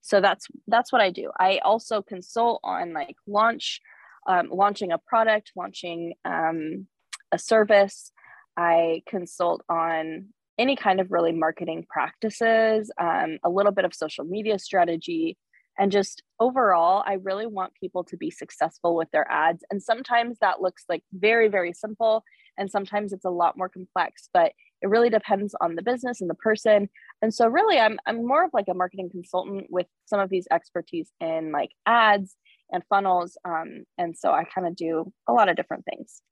So 0.00 0.20
that's 0.20 0.46
that's 0.66 0.92
what 0.92 1.00
I 1.00 1.10
do. 1.10 1.30
I 1.38 1.58
also 1.58 2.02
consult 2.02 2.60
on 2.64 2.92
like 2.92 3.16
launch, 3.26 3.80
um, 4.26 4.48
launching 4.50 4.92
a 4.92 4.98
product, 4.98 5.52
launching 5.56 6.14
um, 6.24 6.86
a 7.32 7.38
service. 7.38 8.12
I 8.56 9.02
consult 9.06 9.62
on 9.68 10.28
any 10.58 10.76
kind 10.76 11.00
of 11.00 11.10
really 11.10 11.32
marketing 11.32 11.86
practices, 11.88 12.90
um, 13.00 13.38
a 13.42 13.50
little 13.50 13.72
bit 13.72 13.84
of 13.84 13.94
social 13.94 14.24
media 14.24 14.58
strategy, 14.58 15.38
and 15.78 15.90
just 15.90 16.22
overall, 16.38 17.02
I 17.06 17.14
really 17.14 17.46
want 17.46 17.74
people 17.74 18.04
to 18.04 18.16
be 18.16 18.30
successful 18.30 18.94
with 18.94 19.10
their 19.10 19.30
ads. 19.30 19.64
And 19.70 19.82
sometimes 19.82 20.38
that 20.40 20.60
looks 20.60 20.84
like 20.88 21.02
very, 21.12 21.48
very 21.48 21.72
simple. 21.72 22.24
And 22.58 22.70
sometimes 22.70 23.12
it's 23.12 23.24
a 23.24 23.30
lot 23.30 23.56
more 23.56 23.70
complex, 23.70 24.28
but 24.34 24.52
it 24.82 24.88
really 24.88 25.08
depends 25.08 25.54
on 25.60 25.76
the 25.76 25.82
business 25.82 26.20
and 26.20 26.28
the 26.28 26.34
person. 26.34 26.90
And 27.22 27.32
so 27.32 27.46
really 27.46 27.78
I'm 27.78 27.98
I'm 28.06 28.26
more 28.26 28.44
of 28.44 28.50
like 28.52 28.66
a 28.68 28.74
marketing 28.74 29.10
consultant 29.10 29.68
with 29.70 29.86
some 30.04 30.20
of 30.20 30.28
these 30.28 30.46
expertise 30.50 31.10
in 31.20 31.52
like 31.52 31.70
ads 31.86 32.36
and 32.72 32.82
funnels. 32.88 33.36
Um, 33.44 33.84
and 33.98 34.16
so 34.16 34.32
I 34.32 34.44
kind 34.44 34.66
of 34.66 34.76
do 34.76 35.12
a 35.28 35.32
lot 35.32 35.48
of 35.48 35.56
different 35.56 35.84
things. 35.84 36.22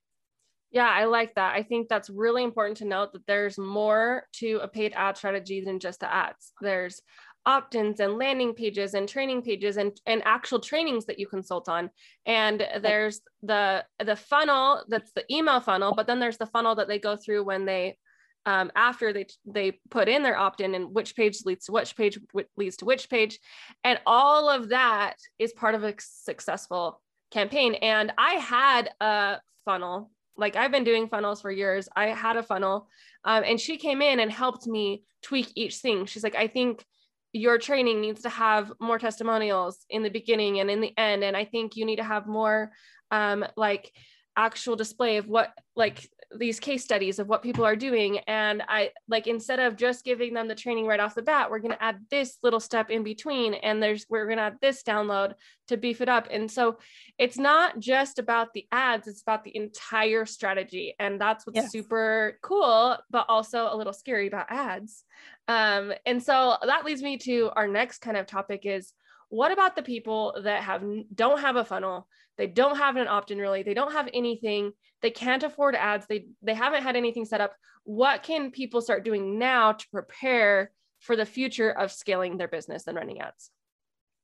Yeah, 0.73 0.89
I 0.89 1.07
like 1.07 1.35
that. 1.35 1.55
I 1.55 1.65
think 1.65 1.89
that's 1.89 2.11
really 2.11 2.45
important 2.45 2.77
to 2.79 2.85
note 2.85 3.13
that 3.13 3.27
there's 3.27 3.59
more 3.59 4.25
to 4.35 4.61
a 4.63 4.69
paid 4.69 4.93
ad 4.95 5.17
strategy 5.17 5.63
than 5.63 5.81
just 5.81 6.01
the 6.01 6.13
ads. 6.13 6.53
There's 6.61 7.03
opt-ins 7.47 8.01
and 8.01 8.19
landing 8.19 8.55
pages 8.55 8.95
and 8.95 9.09
training 9.09 9.43
pages 9.43 9.77
and, 9.79 9.99
and 10.07 10.23
actual 10.25 10.61
trainings 10.61 11.07
that 11.07 11.19
you 11.19 11.27
consult 11.27 11.69
on 11.69 11.89
and 12.27 12.67
there's 12.83 13.23
the 13.43 13.83
the 14.05 14.15
funnel 14.15 14.83
that's 14.89 15.13
the 15.13 15.25
email 15.35 15.59
funnel 15.59 15.95
but 15.97 16.07
then 16.07 16.21
there's 16.21 16.37
the 16.37 16.47
funnel 16.47 16.75
that 16.75 16.87
they 16.87 16.99
go 16.99 17.17
through 17.17 17.43
when 17.43 17.65
they 17.65 17.97
um, 18.47 18.71
after 18.75 19.13
they 19.13 19.27
they 19.45 19.79
put 19.91 20.09
in 20.09 20.23
their 20.23 20.37
opt-in 20.37 20.75
and 20.75 20.95
which 20.95 21.15
page 21.15 21.45
leads 21.45 21.67
to 21.67 21.73
which 21.73 21.97
page 21.97 22.19
leads 22.57 22.77
to 22.79 22.85
which 22.85 23.11
page. 23.11 23.39
And 23.85 24.01
all 24.07 24.49
of 24.49 24.71
that 24.71 25.17
is 25.39 25.53
part 25.53 25.75
of 25.75 25.85
a 25.85 25.95
successful 25.99 27.01
campaign. 27.31 27.75
And 27.75 28.13
i 28.19 28.35
had 28.35 28.91
a 29.01 29.39
funnel. 29.65 30.11
Like 30.37 30.57
i've 30.57 30.73
been 30.73 30.85
doing 30.85 31.09
funnels 31.09 31.43
for 31.43 31.51
years. 31.51 31.89
I 31.95 32.07
had 32.07 32.37
a 32.37 32.43
funnel 32.43 32.89
um, 33.25 33.45
and 33.45 33.61
she 33.61 33.77
came 33.77 34.01
in 34.01 34.21
and 34.21 34.33
helped 34.33 34.67
me 34.67 35.05
tweak 35.23 35.53
each 35.55 35.77
thing. 35.77 36.07
She's 36.07 36.25
like 36.25 36.37
i 36.37 36.47
think 36.47 36.85
your 37.33 37.59
training 37.59 38.01
needs 38.01 38.23
to 38.23 38.29
have 38.29 38.73
more 38.81 38.99
testimonials 38.99 39.85
in 39.89 40.03
the 40.03 40.09
beginning 40.09 40.59
and 40.59 40.69
in 40.69 40.81
the 40.81 40.93
end 40.99 41.23
and 41.23 41.37
i 41.37 41.45
think 41.45 41.77
you 41.77 41.85
need 41.85 41.97
to 41.97 42.03
have 42.03 42.27
more 42.27 42.73
um, 43.13 43.45
like 43.57 43.93
actual 44.37 44.77
display 44.77 45.17
of 45.17 45.29
what 45.29 45.53
like 45.77 46.09
these 46.37 46.61
case 46.61 46.85
studies 46.85 47.19
of 47.19 47.29
what 47.29 47.43
people 47.43 47.65
are 47.65 47.77
doing. 47.77 48.19
And 48.21 48.63
i 48.69 48.91
like 49.09 49.27
instead 49.27 49.61
of 49.61 49.77
just 49.77 50.05
giving 50.05 50.35
them 50.35 50.49
the 50.49 50.55
training 50.55 50.87
right 50.87 51.01
off 51.01 51.15
the 51.15 51.23
bat 51.23 51.51
we're 51.51 51.59
going 51.59 51.73
to 51.73 51.83
add 51.83 52.01
this 52.11 52.39
little 52.43 52.61
step 52.61 52.91
in 52.91 53.03
between 53.03 53.55
and 53.55 53.83
there's 53.83 54.07
we're 54.09 54.27
going 54.27 54.39
to 54.39 54.45
add 54.45 54.59
this 54.61 54.83
download 54.83 55.35
to 55.69 55.77
beef 55.77 56.01
it 56.01 56.09
up. 56.09 56.29
And 56.31 56.51
so 56.51 56.79
it's 57.19 57.39
not 57.39 57.79
just 57.79 58.19
about 58.19 58.53
the 58.53 58.67
ads 58.73 59.09
it's 59.09 59.23
about 59.23 59.45
the 59.45 59.57
entire 59.57 60.27
strategy. 60.27 60.95
And 60.99 61.21
that's 61.21 61.47
what's 61.47 61.57
yes. 61.57 61.73
super 61.73 62.39
cool 62.43 62.97
but 63.11 63.27
also 63.29 63.69
a 63.71 63.77
little 63.77 63.93
scary 63.93 64.27
about 64.27 64.51
ads. 64.51 65.05
Um, 65.49 65.93
and 66.07 66.23
so 66.23 66.57
that 66.65 66.85
leads 66.85 67.03
me 67.03 67.19
to 67.19 67.51
our 67.57 67.67
next 67.67 67.99
kind 67.99 68.17
of 68.17 68.27
topic 68.27 68.67
is 68.67 68.93
what 69.31 69.53
about 69.53 69.77
the 69.77 69.83
people 69.83 70.37
that 70.43 70.63
have 70.63 70.85
don't 71.15 71.41
have 71.41 71.57
a 71.57 71.65
funnel 71.65 72.09
they 72.41 72.47
don't 72.47 72.77
have 72.77 72.97
an 72.97 73.07
opt-in 73.07 73.39
really. 73.39 73.63
They 73.63 73.75
don't 73.75 73.93
have 73.93 74.09
anything. 74.15 74.73
They 75.03 75.11
can't 75.11 75.43
afford 75.43 75.75
ads. 75.75 76.07
They 76.09 76.27
they 76.43 76.55
haven't 76.55 76.83
had 76.83 76.97
anything 76.97 77.25
set 77.25 77.41
up. 77.41 77.55
What 77.85 78.23
can 78.23 78.51
people 78.51 78.81
start 78.81 79.05
doing 79.05 79.39
now 79.39 79.73
to 79.73 79.87
prepare 79.93 80.73
for 81.01 81.17
the 81.17 81.27
future 81.27 81.71
of 81.71 81.93
scaling 81.93 82.39
their 82.39 82.49
business 82.49 82.87
and 82.87 82.97
running 82.97 83.21
ads? 83.21 83.51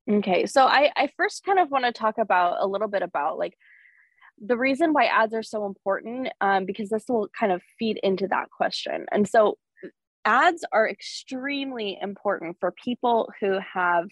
Okay 0.08 0.46
so 0.46 0.66
i 0.66 0.92
i 0.96 1.08
first 1.16 1.44
kind 1.44 1.58
of 1.58 1.68
want 1.68 1.84
to 1.84 1.90
talk 1.90 2.16
about 2.18 2.58
a 2.60 2.66
little 2.66 2.86
bit 2.86 3.02
about 3.02 3.38
like 3.38 3.56
the 4.40 4.56
reason 4.56 4.92
why 4.92 5.06
ads 5.06 5.34
are 5.34 5.42
so 5.42 5.66
important 5.66 6.28
um, 6.40 6.66
because 6.66 6.90
this 6.90 7.04
will 7.08 7.28
kind 7.38 7.52
of 7.52 7.62
feed 7.78 7.98
into 8.02 8.28
that 8.28 8.50
question. 8.50 9.06
And 9.10 9.26
so 9.26 9.58
ads 10.24 10.64
are 10.72 10.88
extremely 10.88 11.98
important 12.00 12.56
for 12.60 12.72
people 12.72 13.30
who 13.40 13.58
have 13.74 14.06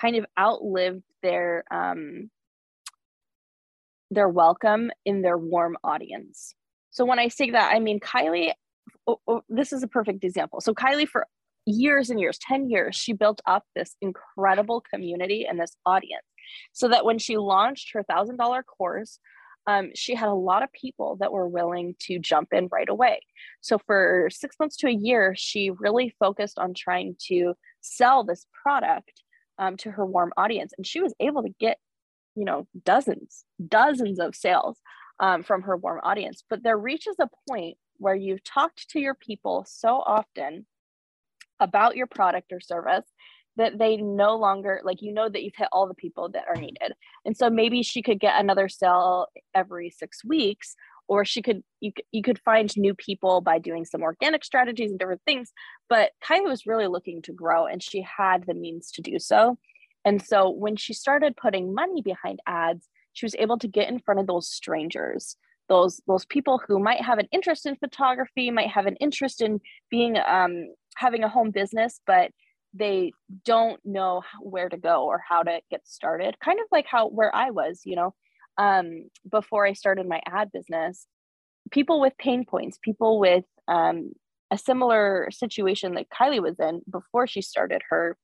kind 0.00 0.16
of 0.16 0.26
outlived 0.38 1.02
their 1.22 1.64
um, 1.70 2.30
their 4.10 4.28
welcome 4.28 4.90
in 5.04 5.22
their 5.22 5.38
warm 5.38 5.76
audience. 5.82 6.54
So 6.90 7.04
when 7.04 7.18
I 7.18 7.28
say 7.28 7.50
that, 7.50 7.72
I 7.74 7.80
mean 7.80 8.00
Kylie. 8.00 8.52
Oh, 9.06 9.20
oh, 9.26 9.42
this 9.48 9.72
is 9.72 9.82
a 9.82 9.88
perfect 9.88 10.24
example. 10.24 10.60
So 10.60 10.74
Kylie, 10.74 11.08
for 11.08 11.26
years 11.64 12.10
and 12.10 12.20
years, 12.20 12.38
ten 12.38 12.70
years, 12.70 12.96
she 12.96 13.12
built 13.12 13.40
up 13.46 13.64
this 13.74 13.96
incredible 14.00 14.82
community 14.92 15.46
and 15.48 15.60
this 15.60 15.76
audience, 15.84 16.24
so 16.72 16.88
that 16.88 17.04
when 17.04 17.18
she 17.18 17.36
launched 17.36 17.92
her 17.92 18.02
thousand 18.02 18.36
dollar 18.36 18.62
course. 18.62 19.18
Um, 19.68 19.90
she 19.96 20.14
had 20.14 20.28
a 20.28 20.32
lot 20.32 20.62
of 20.62 20.72
people 20.72 21.16
that 21.18 21.32
were 21.32 21.48
willing 21.48 21.96
to 22.02 22.20
jump 22.20 22.50
in 22.52 22.68
right 22.70 22.88
away. 22.88 23.18
So, 23.62 23.78
for 23.78 24.28
six 24.30 24.54
months 24.60 24.76
to 24.76 24.86
a 24.86 24.92
year, 24.92 25.34
she 25.36 25.70
really 25.70 26.14
focused 26.20 26.60
on 26.60 26.72
trying 26.72 27.16
to 27.26 27.54
sell 27.80 28.22
this 28.22 28.46
product 28.62 29.10
um, 29.58 29.76
to 29.78 29.90
her 29.90 30.06
warm 30.06 30.32
audience. 30.36 30.72
And 30.76 30.86
she 30.86 31.00
was 31.00 31.14
able 31.20 31.42
to 31.42 31.54
get 31.58 31.78
you 32.36 32.44
know 32.44 32.66
dozens 32.84 33.44
dozens 33.68 34.20
of 34.20 34.36
sales 34.36 34.78
um, 35.20 35.42
from 35.42 35.62
her 35.62 35.76
warm 35.76 36.00
audience. 36.02 36.44
But 36.48 36.62
there 36.62 36.78
reaches 36.78 37.16
a 37.20 37.28
point 37.48 37.76
where 37.98 38.14
you've 38.14 38.44
talked 38.44 38.90
to 38.90 39.00
your 39.00 39.14
people 39.14 39.64
so 39.68 39.96
often 39.96 40.66
about 41.58 41.96
your 41.96 42.06
product 42.06 42.52
or 42.52 42.60
service 42.60 43.06
that 43.56 43.78
they 43.78 43.96
no 43.96 44.36
longer 44.36 44.82
like 44.84 45.00
you 45.00 45.14
know 45.14 45.28
that 45.28 45.42
you've 45.42 45.56
hit 45.56 45.68
all 45.72 45.88
the 45.88 45.94
people 45.94 46.28
that 46.30 46.44
are 46.46 46.60
needed. 46.60 46.92
And 47.24 47.36
so 47.36 47.48
maybe 47.48 47.82
she 47.82 48.02
could 48.02 48.20
get 48.20 48.38
another 48.38 48.68
sale 48.68 49.28
every 49.54 49.88
six 49.90 50.22
weeks 50.24 50.76
or 51.08 51.24
she 51.24 51.40
could 51.40 51.62
you, 51.80 51.92
you 52.12 52.22
could 52.22 52.38
find 52.40 52.70
new 52.76 52.94
people 52.94 53.40
by 53.40 53.58
doing 53.58 53.86
some 53.86 54.02
organic 54.02 54.44
strategies 54.44 54.90
and 54.90 54.98
different 54.98 55.22
things. 55.24 55.52
But 55.88 56.10
kylie 56.22 56.48
was 56.48 56.66
really 56.66 56.86
looking 56.86 57.22
to 57.22 57.32
grow 57.32 57.64
and 57.64 57.82
she 57.82 58.02
had 58.02 58.44
the 58.46 58.54
means 58.54 58.90
to 58.92 59.02
do 59.02 59.18
so 59.18 59.56
and 60.06 60.24
so 60.24 60.48
when 60.48 60.76
she 60.76 60.94
started 60.94 61.36
putting 61.36 61.74
money 61.74 62.00
behind 62.00 62.38
ads, 62.46 62.88
she 63.12 63.26
was 63.26 63.34
able 63.38 63.58
to 63.58 63.66
get 63.66 63.88
in 63.88 63.98
front 63.98 64.20
of 64.20 64.28
those 64.28 64.48
strangers, 64.48 65.36
those 65.68 66.00
those 66.06 66.24
people 66.24 66.60
who 66.66 66.78
might 66.78 67.02
have 67.02 67.18
an 67.18 67.26
interest 67.32 67.66
in 67.66 67.74
photography, 67.76 68.50
might 68.52 68.70
have 68.70 68.86
an 68.86 68.94
interest 68.96 69.42
in 69.42 69.60
being 69.90 70.16
um, 70.16 70.68
having 70.94 71.24
a 71.24 71.28
home 71.28 71.50
business, 71.50 72.00
but 72.06 72.30
they 72.72 73.10
don't 73.44 73.80
know 73.84 74.22
where 74.40 74.68
to 74.68 74.76
go 74.76 75.04
or 75.04 75.20
how 75.28 75.42
to 75.42 75.60
get 75.70 75.80
started. 75.86 76.38
Kind 76.38 76.60
of 76.60 76.66
like 76.70 76.86
how 76.86 77.08
where 77.08 77.34
I 77.34 77.50
was, 77.50 77.80
you 77.84 77.96
know, 77.96 78.14
um, 78.58 79.08
before 79.28 79.66
I 79.66 79.72
started 79.72 80.06
my 80.06 80.20
ad 80.24 80.52
business, 80.52 81.06
people 81.72 82.00
with 82.00 82.16
pain 82.16 82.44
points, 82.44 82.78
people 82.80 83.18
with 83.18 83.44
um, 83.66 84.12
a 84.52 84.58
similar 84.58 85.28
situation 85.32 85.94
that 85.94 86.10
Kylie 86.10 86.40
was 86.40 86.60
in 86.60 86.82
before 86.88 87.26
she 87.26 87.42
started 87.42 87.82
her 87.90 88.16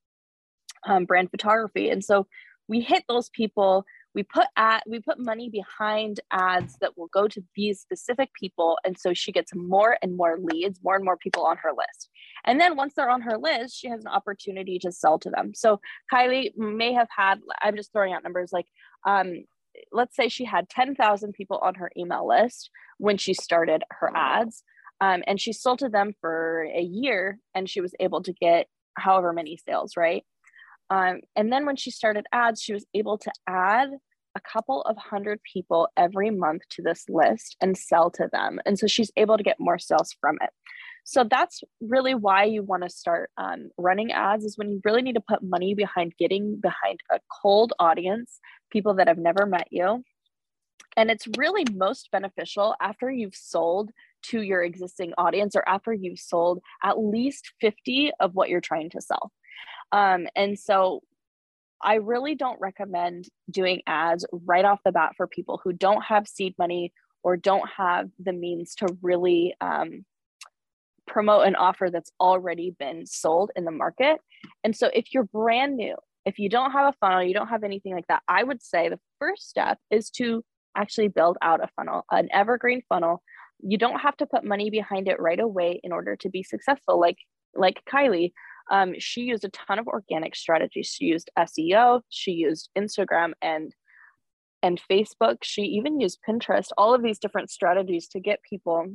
um, 0.86 1.04
brand 1.04 1.30
photography. 1.30 1.90
And 1.90 2.04
so 2.04 2.26
we 2.68 2.80
hit 2.80 3.04
those 3.08 3.28
people. 3.30 3.84
We 4.14 4.22
put 4.22 4.46
at 4.56 4.82
we 4.86 5.00
put 5.00 5.18
money 5.18 5.48
behind 5.48 6.20
ads 6.30 6.76
that 6.80 6.98
will 6.98 7.08
go 7.12 7.28
to 7.28 7.42
these 7.56 7.80
specific 7.80 8.30
people, 8.38 8.78
and 8.84 8.96
so 8.98 9.14
she 9.14 9.32
gets 9.32 9.52
more 9.54 9.96
and 10.02 10.16
more 10.16 10.38
leads, 10.38 10.80
more 10.84 10.96
and 10.96 11.04
more 11.04 11.16
people 11.16 11.46
on 11.46 11.56
her 11.58 11.70
list. 11.70 12.10
And 12.44 12.60
then 12.60 12.76
once 12.76 12.92
they're 12.94 13.10
on 13.10 13.22
her 13.22 13.38
list, 13.38 13.78
she 13.78 13.88
has 13.88 14.00
an 14.00 14.08
opportunity 14.08 14.78
to 14.80 14.92
sell 14.92 15.18
to 15.20 15.30
them. 15.30 15.52
So 15.54 15.80
Kylie 16.12 16.56
may 16.56 16.92
have 16.92 17.08
had, 17.14 17.40
I'm 17.62 17.74
just 17.74 17.92
throwing 17.92 18.12
out 18.12 18.22
numbers 18.22 18.50
like 18.52 18.66
um, 19.06 19.44
let's 19.92 20.16
say 20.16 20.28
she 20.28 20.44
had 20.44 20.68
10,000 20.68 21.32
people 21.32 21.58
on 21.62 21.74
her 21.76 21.90
email 21.96 22.26
list 22.26 22.70
when 22.98 23.16
she 23.16 23.34
started 23.34 23.82
her 23.90 24.10
ads. 24.14 24.62
Um, 25.00 25.22
and 25.26 25.40
she 25.40 25.52
sold 25.52 25.80
to 25.80 25.88
them 25.88 26.12
for 26.20 26.62
a 26.62 26.80
year 26.80 27.38
and 27.54 27.68
she 27.68 27.80
was 27.80 27.94
able 27.98 28.22
to 28.22 28.32
get 28.32 28.66
however 28.96 29.32
many 29.32 29.56
sales, 29.56 29.96
right? 29.96 30.24
Um, 30.92 31.20
and 31.36 31.50
then 31.50 31.64
when 31.64 31.76
she 31.76 31.90
started 31.90 32.26
ads, 32.32 32.60
she 32.60 32.74
was 32.74 32.84
able 32.92 33.16
to 33.16 33.32
add 33.46 33.88
a 34.34 34.40
couple 34.40 34.82
of 34.82 34.98
hundred 34.98 35.40
people 35.50 35.88
every 35.96 36.28
month 36.28 36.62
to 36.68 36.82
this 36.82 37.06
list 37.08 37.56
and 37.62 37.78
sell 37.78 38.10
to 38.10 38.28
them. 38.30 38.60
And 38.66 38.78
so 38.78 38.86
she's 38.86 39.10
able 39.16 39.38
to 39.38 39.42
get 39.42 39.58
more 39.58 39.78
sales 39.78 40.14
from 40.20 40.36
it. 40.42 40.50
So 41.04 41.24
that's 41.24 41.62
really 41.80 42.14
why 42.14 42.44
you 42.44 42.62
want 42.62 42.82
to 42.82 42.90
start 42.90 43.30
um, 43.38 43.70
running 43.78 44.12
ads 44.12 44.44
is 44.44 44.58
when 44.58 44.68
you 44.68 44.82
really 44.84 45.00
need 45.00 45.14
to 45.14 45.22
put 45.26 45.42
money 45.42 45.74
behind 45.74 46.12
getting 46.18 46.60
behind 46.60 47.00
a 47.10 47.20
cold 47.40 47.72
audience, 47.78 48.38
people 48.70 48.92
that 48.94 49.08
have 49.08 49.18
never 49.18 49.46
met 49.46 49.68
you. 49.70 50.04
And 50.94 51.10
it's 51.10 51.26
really 51.38 51.64
most 51.72 52.10
beneficial 52.12 52.74
after 52.82 53.10
you've 53.10 53.34
sold 53.34 53.90
to 54.24 54.42
your 54.42 54.62
existing 54.62 55.14
audience 55.16 55.56
or 55.56 55.66
after 55.66 55.94
you've 55.94 56.18
sold 56.18 56.60
at 56.84 56.98
least 56.98 57.50
50 57.62 58.12
of 58.20 58.34
what 58.34 58.50
you're 58.50 58.60
trying 58.60 58.90
to 58.90 59.00
sell. 59.00 59.32
Um, 59.92 60.26
and 60.34 60.58
so 60.58 61.02
I 61.82 61.96
really 61.96 62.34
don't 62.34 62.60
recommend 62.60 63.28
doing 63.50 63.82
ads 63.86 64.24
right 64.32 64.64
off 64.64 64.80
the 64.84 64.92
bat 64.92 65.12
for 65.16 65.26
people 65.26 65.60
who 65.62 65.72
don't 65.72 66.02
have 66.02 66.28
seed 66.28 66.54
money 66.58 66.92
or 67.22 67.36
don't 67.36 67.68
have 67.76 68.08
the 68.18 68.32
means 68.32 68.74
to 68.76 68.96
really 69.02 69.54
um, 69.60 70.04
promote 71.06 71.46
an 71.46 71.56
offer 71.56 71.90
that's 71.90 72.12
already 72.20 72.74
been 72.78 73.06
sold 73.06 73.50
in 73.56 73.64
the 73.64 73.70
market. 73.70 74.18
And 74.64 74.74
so 74.74 74.90
if 74.94 75.12
you're 75.12 75.24
brand 75.24 75.76
new, 75.76 75.96
if 76.24 76.38
you 76.38 76.48
don't 76.48 76.70
have 76.70 76.94
a 76.94 76.96
funnel, 76.98 77.22
you 77.22 77.34
don't 77.34 77.48
have 77.48 77.64
anything 77.64 77.94
like 77.94 78.06
that, 78.08 78.22
I 78.28 78.44
would 78.44 78.62
say 78.62 78.88
the 78.88 79.00
first 79.18 79.48
step 79.48 79.78
is 79.90 80.10
to 80.10 80.44
actually 80.76 81.08
build 81.08 81.36
out 81.42 81.62
a 81.62 81.68
funnel, 81.76 82.04
an 82.10 82.28
evergreen 82.32 82.82
funnel. 82.88 83.22
You 83.60 83.76
don't 83.76 84.00
have 84.00 84.16
to 84.18 84.26
put 84.26 84.44
money 84.44 84.70
behind 84.70 85.08
it 85.08 85.20
right 85.20 85.38
away 85.38 85.80
in 85.82 85.92
order 85.92 86.16
to 86.16 86.28
be 86.28 86.42
successful. 86.42 86.98
Like 87.00 87.18
like 87.54 87.82
Kylie, 87.92 88.32
um, 88.70 88.94
she 88.98 89.22
used 89.22 89.44
a 89.44 89.48
ton 89.50 89.78
of 89.78 89.86
organic 89.86 90.34
strategies. 90.34 90.88
She 90.88 91.06
used 91.06 91.30
SEO, 91.38 92.02
she 92.08 92.32
used 92.32 92.70
Instagram 92.76 93.32
and 93.40 93.74
and 94.62 94.80
Facebook. 94.90 95.38
She 95.42 95.62
even 95.62 96.00
used 96.00 96.20
Pinterest. 96.28 96.68
All 96.78 96.94
of 96.94 97.02
these 97.02 97.18
different 97.18 97.50
strategies 97.50 98.06
to 98.08 98.20
get 98.20 98.42
people 98.48 98.86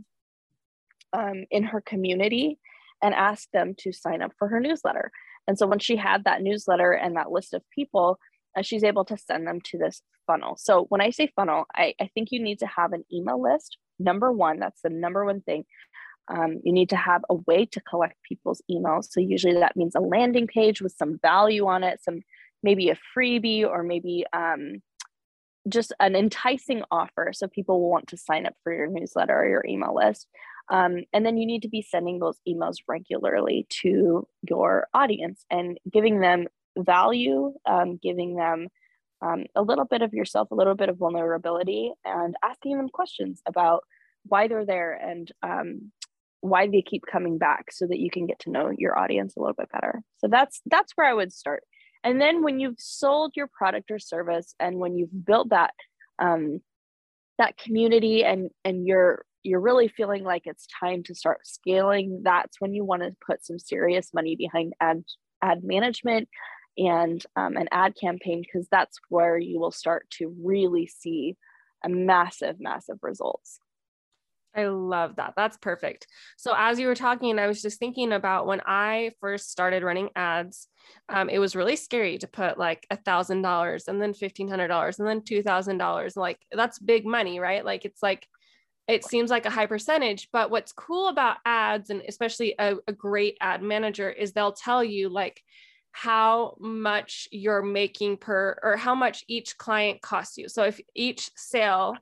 um, 1.14 1.46
in 1.52 1.64
her 1.64 1.82
community 1.82 2.58
and 3.04 3.14
ask 3.14 3.50
them 3.52 3.76
to 3.80 3.92
sign 3.92 4.22
up 4.22 4.32
for 4.40 4.48
her 4.48 4.60
newsletter. 4.60 5.12
And 5.48 5.58
so 5.58 5.68
when 5.68 5.80
she 5.80 5.96
had 5.96 6.24
that 6.24 6.42
newsletter 6.42 6.92
and 6.92 7.16
that 7.16 7.32
list 7.32 7.54
of 7.54 7.64
people, 7.74 8.18
uh, 8.58 8.62
she's 8.62 8.84
able 8.84 9.06
to 9.06 9.18
send 9.18 9.48
them 9.48 9.62
to 9.66 9.78
this 9.78 10.02
funnel. 10.26 10.56
So 10.58 10.86
when 10.90 11.02
I 11.02 11.12
say 11.12 11.32
funnel, 11.36 11.66
I, 11.76 11.94
I 12.02 12.10
think 12.14 12.30
you 12.32 12.42
need 12.42 12.60
to 12.60 12.68
have 12.68 12.94
an 12.94 13.06
email 13.12 13.42
list. 13.42 13.78
Number 14.00 14.32
one, 14.32 14.60
that's 14.60 14.82
the 14.82 14.90
number 14.90 15.26
one 15.26 15.42
thing. 15.42 15.66
Um, 16.30 16.60
you 16.64 16.74
need 16.74 16.90
to 16.90 16.96
have 16.96 17.24
a 17.30 17.36
way 17.36 17.66
to 17.68 17.82
collect 17.82 18.22
people's 18.24 18.62
emails. 18.70 19.10
So 19.10 19.20
usually 19.20 19.54
that 19.56 19.76
means 19.76 19.96
a 19.96 20.02
landing 20.02 20.48
page 20.48 20.82
with 20.82 20.94
some 20.98 21.20
value 21.22 21.68
on 21.68 21.84
it, 21.84 22.04
some 22.04 22.22
maybe 22.64 22.90
a 22.90 22.98
freebie 23.16 23.66
or 23.66 23.84
maybe 23.84 24.26
um, 24.34 24.82
just 25.70 25.94
an 26.00 26.16
enticing 26.16 26.84
offer 26.92 27.32
so 27.34 27.48
people 27.48 27.82
will 27.82 27.90
want 27.90 28.08
to 28.08 28.18
sign 28.18 28.46
up 28.46 28.56
for 28.64 28.74
your 28.74 28.88
newsletter 28.88 29.38
or 29.38 29.48
your 29.48 29.66
email 29.68 29.96
list. 29.96 30.28
Um, 30.70 31.04
and 31.14 31.26
then 31.26 31.38
you 31.38 31.46
need 31.46 31.62
to 31.62 31.70
be 31.70 31.82
sending 31.82 32.20
those 32.20 32.40
emails 32.48 32.78
regularly 32.88 33.68
to 33.82 34.28
your 34.50 34.88
audience 34.94 35.46
and 35.50 35.78
giving 35.92 36.20
them 36.20 36.48
value, 36.78 37.54
um, 37.66 38.00
giving 38.02 38.36
them 38.36 38.68
um, 39.22 39.46
a 39.56 39.62
little 39.62 39.86
bit 39.86 40.02
of 40.02 40.14
yourself, 40.14 40.52
a 40.52 40.56
little 40.56 40.76
bit 40.76 40.90
of 40.90 40.98
vulnerability, 40.98 41.92
and 42.06 42.36
asking 42.44 42.78
them 42.78 42.90
questions 42.90 43.42
about 43.46 43.84
why 44.26 44.48
they're 44.48 44.66
there 44.66 44.94
and 44.94 45.32
um, 45.42 45.92
why 46.42 46.68
they 46.68 46.82
keep 46.82 47.04
coming 47.12 47.38
back 47.38 47.72
so 47.72 47.88
that 47.88 48.00
you 48.00 48.10
can 48.10 48.28
get 48.28 48.40
to 48.40 48.52
know 48.52 48.72
your 48.78 48.98
audience 48.98 49.36
a 49.36 49.40
little 49.40 49.56
bit 49.56 49.72
better. 49.72 50.02
So 50.18 50.28
that's 50.28 50.62
that's 50.66 50.94
where 50.96 51.08
i 51.08 51.14
would 51.14 51.34
start. 51.34 51.64
And 52.04 52.22
then 52.22 52.44
when 52.44 52.60
you've 52.60 52.80
sold 52.80 53.34
your 53.36 53.48
product 53.48 53.92
or 53.92 54.00
service 54.00 54.54
and 54.60 54.78
when 54.78 54.96
you've 54.96 55.26
built 55.26 55.50
that 55.50 55.74
um, 56.20 56.62
that 57.38 57.58
community 57.58 58.24
and 58.24 58.50
and 58.64 58.86
you're 58.88 59.24
you're 59.44 59.60
really 59.62 59.88
feeling 59.88 60.24
like 60.24 60.44
it's 60.46 60.68
time 60.80 61.04
to 61.04 61.16
start 61.16 61.46
scaling 61.46 62.22
that's 62.24 62.60
when 62.60 62.74
you 62.74 62.84
want 62.84 63.02
to 63.02 63.16
put 63.26 63.46
some 63.46 63.60
serious 63.60 64.14
money 64.14 64.36
behind 64.36 64.74
ad 64.82 65.04
ad 65.42 65.64
management 65.64 66.28
and 66.78 67.24
um, 67.36 67.56
an 67.56 67.68
ad 67.72 67.94
campaign 68.00 68.42
because 68.42 68.68
that's 68.70 68.98
where 69.10 69.38
you 69.38 69.60
will 69.60 69.72
start 69.72 70.08
to 70.10 70.36
really 70.44 70.88
see 70.88 71.36
a 71.86 71.90
massive 71.90 72.60
massive 72.60 72.98
results 73.02 73.60
I 74.58 74.66
love 74.68 75.18
that. 75.18 75.34
That's 75.38 75.56
perfect. 75.58 76.08
So 76.36 76.54
as 76.58 76.80
you 76.80 76.88
were 76.88 76.96
talking, 76.96 77.38
I 77.38 77.46
was 77.46 77.62
just 77.62 77.78
thinking 77.78 78.12
about 78.12 78.48
when 78.48 78.60
I 78.66 79.12
first 79.22 79.52
started 79.52 79.84
running 79.84 80.10
ads. 80.16 80.68
Um, 81.10 81.30
it 81.30 81.38
was 81.38 81.56
really 81.56 81.76
scary 81.76 82.18
to 82.18 82.28
put 82.28 82.58
like 82.58 82.88
a 82.90 82.98
thousand 82.98 83.44
dollars 83.44 83.88
and 83.88 84.02
then 84.02 84.16
fifteen 84.16 84.48
hundred 84.48 84.70
dollars 84.70 84.98
and 84.98 85.08
then 85.08 85.22
two 85.22 85.44
thousand 85.44 85.78
dollars. 85.78 86.18
Like 86.18 86.40
that's 86.52 86.80
big 86.80 87.06
money, 87.06 87.40
right? 87.40 87.64
Like 87.64 87.86
it's 87.86 88.02
like 88.02 88.28
it 88.88 89.06
seems 89.06 89.30
like 89.30 89.46
a 89.46 89.52
high 89.52 89.68
percentage. 89.68 90.30
But 90.34 90.50
what's 90.50 90.72
cool 90.72 91.10
about 91.10 91.38
ads 91.46 91.92
and 91.92 92.02
especially 92.08 92.56
a, 92.58 92.78
a 92.88 92.94
great 92.94 93.38
ad 93.40 93.62
manager 93.62 94.10
is 94.10 94.32
they'll 94.32 94.54
tell 94.54 94.84
you 94.84 95.10
like 95.10 95.44
how 95.92 96.56
much 96.60 97.28
you're 97.32 97.64
making 97.64 98.18
per 98.18 98.58
or 98.64 98.76
how 98.76 98.96
much 98.96 99.24
each 99.28 99.58
client 99.58 100.02
costs 100.02 100.38
you. 100.38 100.48
So 100.48 100.64
if 100.64 100.80
each 100.96 101.30
sale 101.36 101.96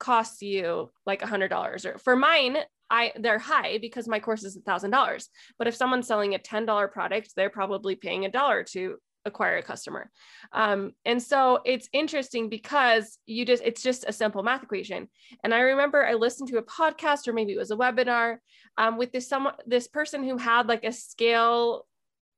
costs 0.00 0.42
you 0.42 0.90
like 1.06 1.22
a 1.22 1.26
hundred 1.26 1.48
dollars 1.48 1.86
or 1.86 1.98
for 1.98 2.16
mine 2.16 2.56
I 2.90 3.12
they're 3.16 3.38
high 3.38 3.78
because 3.78 4.08
my 4.08 4.18
course 4.18 4.42
is 4.42 4.56
a 4.56 4.60
thousand 4.60 4.90
dollars. 4.90 5.28
But 5.58 5.68
if 5.68 5.76
someone's 5.76 6.08
selling 6.08 6.34
a 6.34 6.38
ten 6.38 6.66
dollar 6.66 6.88
product, 6.88 7.32
they're 7.36 7.50
probably 7.50 7.94
paying 7.94 8.24
a 8.24 8.30
dollar 8.30 8.64
to 8.72 8.96
acquire 9.24 9.58
a 9.58 9.62
customer. 9.62 10.10
Um, 10.52 10.92
and 11.04 11.22
so 11.22 11.60
it's 11.64 11.88
interesting 11.92 12.48
because 12.48 13.18
you 13.26 13.44
just 13.44 13.62
it's 13.64 13.82
just 13.82 14.04
a 14.08 14.12
simple 14.12 14.42
math 14.42 14.62
equation. 14.62 15.08
And 15.44 15.54
I 15.54 15.60
remember 15.60 16.04
I 16.04 16.14
listened 16.14 16.48
to 16.48 16.58
a 16.58 16.62
podcast 16.62 17.28
or 17.28 17.32
maybe 17.32 17.52
it 17.52 17.58
was 17.58 17.70
a 17.70 17.76
webinar 17.76 18.38
um, 18.76 18.98
with 18.98 19.12
this 19.12 19.28
someone 19.28 19.54
this 19.66 19.86
person 19.86 20.24
who 20.24 20.36
had 20.36 20.68
like 20.68 20.84
a 20.84 20.92
scale 20.92 21.86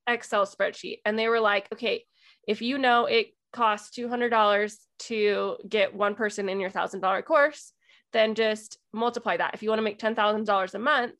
Excel 0.07 0.47
spreadsheet, 0.47 0.99
and 1.05 1.19
they 1.19 1.29
were 1.29 1.41
like, 1.41 1.69
okay, 1.73 2.05
if 2.47 2.61
you 2.61 2.77
know 2.77 3.07
it 3.07 3.29
costs 3.53 3.97
$200 3.97 4.77
to 4.99 5.57
get 5.69 5.95
one 5.95 6.15
person 6.15 6.49
in 6.49 6.61
your 6.61 6.71
$1,000 6.71 7.25
course, 7.25 7.73
then 8.13 8.35
just 8.35 8.79
multiply 8.93 9.37
that. 9.37 9.55
If 9.55 9.63
you 9.63 9.69
want 9.69 9.79
to 9.79 9.85
make 9.85 9.99
$10,000 9.99 10.75
a 10.75 10.79
month, 10.79 11.15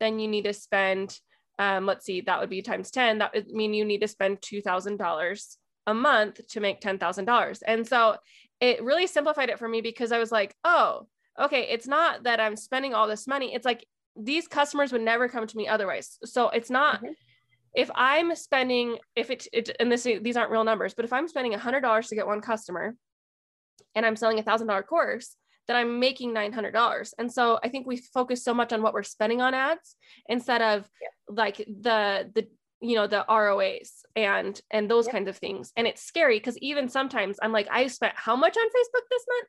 then 0.00 0.18
you 0.18 0.28
need 0.28 0.44
to 0.44 0.52
spend, 0.52 1.18
um, 1.58 1.86
let's 1.86 2.04
see, 2.04 2.20
that 2.22 2.40
would 2.40 2.50
be 2.50 2.62
times 2.62 2.90
10. 2.90 3.18
That 3.18 3.34
would 3.34 3.48
mean 3.48 3.74
you 3.74 3.84
need 3.84 4.02
to 4.02 4.08
spend 4.08 4.40
$2,000 4.40 5.56
a 5.86 5.94
month 5.94 6.46
to 6.48 6.60
make 6.60 6.80
$10,000. 6.80 7.62
And 7.66 7.86
so 7.86 8.16
it 8.60 8.82
really 8.82 9.06
simplified 9.06 9.48
it 9.48 9.58
for 9.58 9.68
me 9.68 9.80
because 9.80 10.12
I 10.12 10.18
was 10.18 10.32
like, 10.32 10.54
oh, 10.64 11.06
okay, 11.38 11.68
it's 11.70 11.86
not 11.86 12.24
that 12.24 12.40
I'm 12.40 12.56
spending 12.56 12.94
all 12.94 13.06
this 13.06 13.26
money. 13.26 13.54
It's 13.54 13.66
like 13.66 13.86
these 14.16 14.48
customers 14.48 14.92
would 14.92 15.02
never 15.02 15.28
come 15.28 15.46
to 15.46 15.56
me 15.56 15.68
otherwise. 15.68 16.18
So 16.24 16.48
it's 16.48 16.70
not, 16.70 16.98
mm-hmm 16.98 17.12
if 17.76 17.90
I'm 17.94 18.34
spending, 18.34 18.96
if 19.14 19.30
it, 19.30 19.46
it 19.52 19.76
and 19.78 19.92
this 19.92 20.02
these 20.02 20.36
aren't 20.36 20.50
real 20.50 20.64
numbers, 20.64 20.94
but 20.94 21.04
if 21.04 21.12
I'm 21.12 21.28
spending 21.28 21.54
a 21.54 21.58
hundred 21.58 21.82
dollars 21.82 22.08
to 22.08 22.14
get 22.14 22.26
one 22.26 22.40
customer, 22.40 22.96
and 23.94 24.04
I'm 24.04 24.16
selling 24.16 24.38
a 24.38 24.42
thousand 24.42 24.66
dollar 24.68 24.82
course, 24.82 25.36
then 25.68 25.76
I'm 25.76 26.00
making 26.00 26.32
nine 26.32 26.52
hundred 26.52 26.72
dollars. 26.72 27.12
And 27.18 27.30
so 27.30 27.60
I 27.62 27.68
think 27.68 27.86
we 27.86 27.98
focus 27.98 28.42
so 28.42 28.54
much 28.54 28.72
on 28.72 28.82
what 28.82 28.94
we're 28.94 29.02
spending 29.02 29.42
on 29.42 29.52
ads 29.52 29.94
instead 30.26 30.62
of 30.62 30.88
yeah. 31.02 31.08
like 31.28 31.58
the 31.58 32.30
the 32.34 32.48
you 32.80 32.94
know 32.94 33.06
the 33.06 33.26
ROAS 33.28 34.04
and 34.16 34.58
and 34.70 34.90
those 34.90 35.06
yeah. 35.06 35.12
kinds 35.12 35.28
of 35.28 35.36
things. 35.36 35.72
And 35.76 35.86
it's 35.86 36.02
scary 36.02 36.38
because 36.38 36.56
even 36.58 36.88
sometimes 36.88 37.38
I'm 37.42 37.52
like, 37.52 37.68
I 37.70 37.88
spent 37.88 38.14
how 38.16 38.36
much 38.36 38.56
on 38.56 38.66
Facebook 38.66 39.04
this 39.10 39.24
month? 39.28 39.48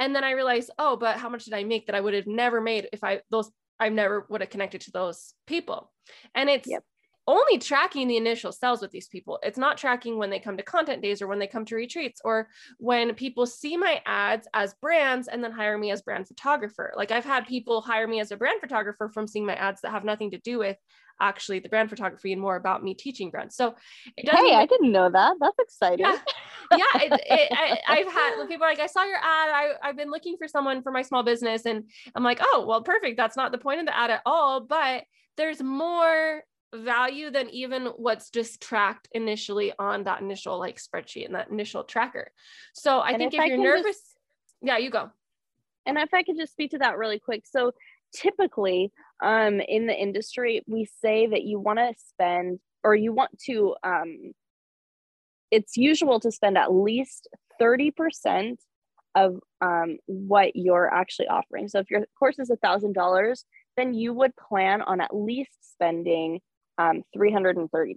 And 0.00 0.14
then 0.14 0.24
I 0.24 0.32
realize, 0.32 0.68
oh, 0.78 0.96
but 0.96 1.16
how 1.16 1.30
much 1.30 1.46
did 1.46 1.54
I 1.54 1.64
make 1.64 1.86
that 1.86 1.94
I 1.94 2.00
would 2.02 2.14
have 2.14 2.26
never 2.26 2.60
made 2.60 2.90
if 2.92 3.02
I 3.02 3.22
those 3.30 3.50
I 3.80 3.88
never 3.88 4.26
would 4.28 4.42
have 4.42 4.50
connected 4.50 4.82
to 4.82 4.90
those 4.90 5.32
people. 5.46 5.90
And 6.34 6.50
it's 6.50 6.68
yep 6.68 6.84
only 7.26 7.58
tracking 7.58 8.08
the 8.08 8.16
initial 8.16 8.52
sales 8.52 8.82
with 8.82 8.90
these 8.90 9.08
people. 9.08 9.38
It's 9.42 9.58
not 9.58 9.78
tracking 9.78 10.18
when 10.18 10.30
they 10.30 10.38
come 10.38 10.56
to 10.56 10.62
content 10.62 11.02
days 11.02 11.22
or 11.22 11.26
when 11.26 11.38
they 11.38 11.46
come 11.46 11.64
to 11.66 11.74
retreats 11.74 12.20
or 12.24 12.48
when 12.78 13.14
people 13.14 13.46
see 13.46 13.76
my 13.76 14.02
ads 14.04 14.46
as 14.52 14.74
brands 14.74 15.28
and 15.28 15.42
then 15.42 15.52
hire 15.52 15.78
me 15.78 15.90
as 15.90 16.02
brand 16.02 16.28
photographer. 16.28 16.92
Like 16.96 17.10
I've 17.10 17.24
had 17.24 17.46
people 17.46 17.80
hire 17.80 18.06
me 18.06 18.20
as 18.20 18.30
a 18.30 18.36
brand 18.36 18.60
photographer 18.60 19.08
from 19.08 19.26
seeing 19.26 19.46
my 19.46 19.54
ads 19.54 19.80
that 19.82 19.90
have 19.90 20.04
nothing 20.04 20.32
to 20.32 20.38
do 20.38 20.58
with 20.58 20.76
actually 21.20 21.60
the 21.60 21.68
brand 21.68 21.88
photography 21.88 22.32
and 22.32 22.42
more 22.42 22.56
about 22.56 22.82
me 22.82 22.94
teaching 22.94 23.30
brands. 23.30 23.56
So 23.56 23.74
hey, 24.16 24.54
I 24.54 24.66
didn't 24.66 24.92
know 24.92 25.08
that. 25.08 25.36
That's 25.40 25.58
exciting. 25.58 26.06
Yeah, 26.06 26.18
yeah 26.72 27.02
it, 27.02 27.12
it, 27.26 27.82
I, 27.88 27.98
have 27.98 28.12
had 28.12 28.48
people 28.48 28.66
like, 28.66 28.80
I 28.80 28.86
saw 28.86 29.04
your 29.04 29.16
ad. 29.16 29.22
I, 29.22 29.72
I've 29.82 29.96
been 29.96 30.10
looking 30.10 30.36
for 30.36 30.48
someone 30.48 30.82
for 30.82 30.92
my 30.92 31.02
small 31.02 31.22
business. 31.22 31.66
And 31.66 31.84
I'm 32.14 32.24
like, 32.24 32.40
oh, 32.42 32.64
well, 32.66 32.82
perfect. 32.82 33.16
That's 33.16 33.36
not 33.36 33.52
the 33.52 33.58
point 33.58 33.80
of 33.80 33.86
the 33.86 33.96
ad 33.96 34.10
at 34.10 34.22
all. 34.26 34.60
But 34.60 35.04
there's 35.36 35.62
more 35.62 36.42
value 36.74 37.30
than 37.30 37.48
even 37.50 37.86
what's 37.96 38.30
just 38.30 38.60
tracked 38.60 39.08
initially 39.12 39.72
on 39.78 40.04
that 40.04 40.20
initial 40.20 40.58
like 40.58 40.78
spreadsheet 40.78 41.26
and 41.26 41.34
that 41.34 41.50
initial 41.50 41.84
tracker. 41.84 42.30
So 42.74 42.98
I 42.98 43.10
and 43.10 43.18
think 43.18 43.34
if, 43.34 43.40
if 43.40 43.46
you're 43.46 43.58
nervous, 43.58 43.96
just, 43.96 44.18
yeah, 44.62 44.78
you 44.78 44.90
go. 44.90 45.10
And 45.86 45.98
if 45.98 46.12
I 46.14 46.22
could 46.22 46.36
just 46.36 46.52
speak 46.52 46.70
to 46.72 46.78
that 46.78 46.98
really 46.98 47.18
quick. 47.18 47.44
So 47.46 47.72
typically 48.14 48.92
um, 49.22 49.60
in 49.60 49.86
the 49.86 49.94
industry, 49.94 50.62
we 50.66 50.86
say 51.00 51.26
that 51.26 51.42
you 51.42 51.58
want 51.58 51.78
to 51.78 51.92
spend 51.98 52.60
or 52.82 52.94
you 52.94 53.12
want 53.12 53.38
to, 53.46 53.74
um, 53.82 54.32
it's 55.50 55.76
usual 55.76 56.20
to 56.20 56.32
spend 56.32 56.58
at 56.58 56.72
least 56.72 57.28
30% 57.60 58.56
of 59.14 59.38
um, 59.60 59.98
what 60.06 60.56
you're 60.56 60.92
actually 60.92 61.28
offering. 61.28 61.68
So 61.68 61.78
if 61.78 61.90
your 61.90 62.04
course 62.18 62.38
is 62.38 62.50
a 62.50 62.56
$1,000, 62.56 63.44
then 63.76 63.94
you 63.94 64.12
would 64.12 64.34
plan 64.36 64.82
on 64.82 65.00
at 65.00 65.14
least 65.14 65.72
spending 65.72 66.40
um, 66.78 67.02
$330, 67.16 67.96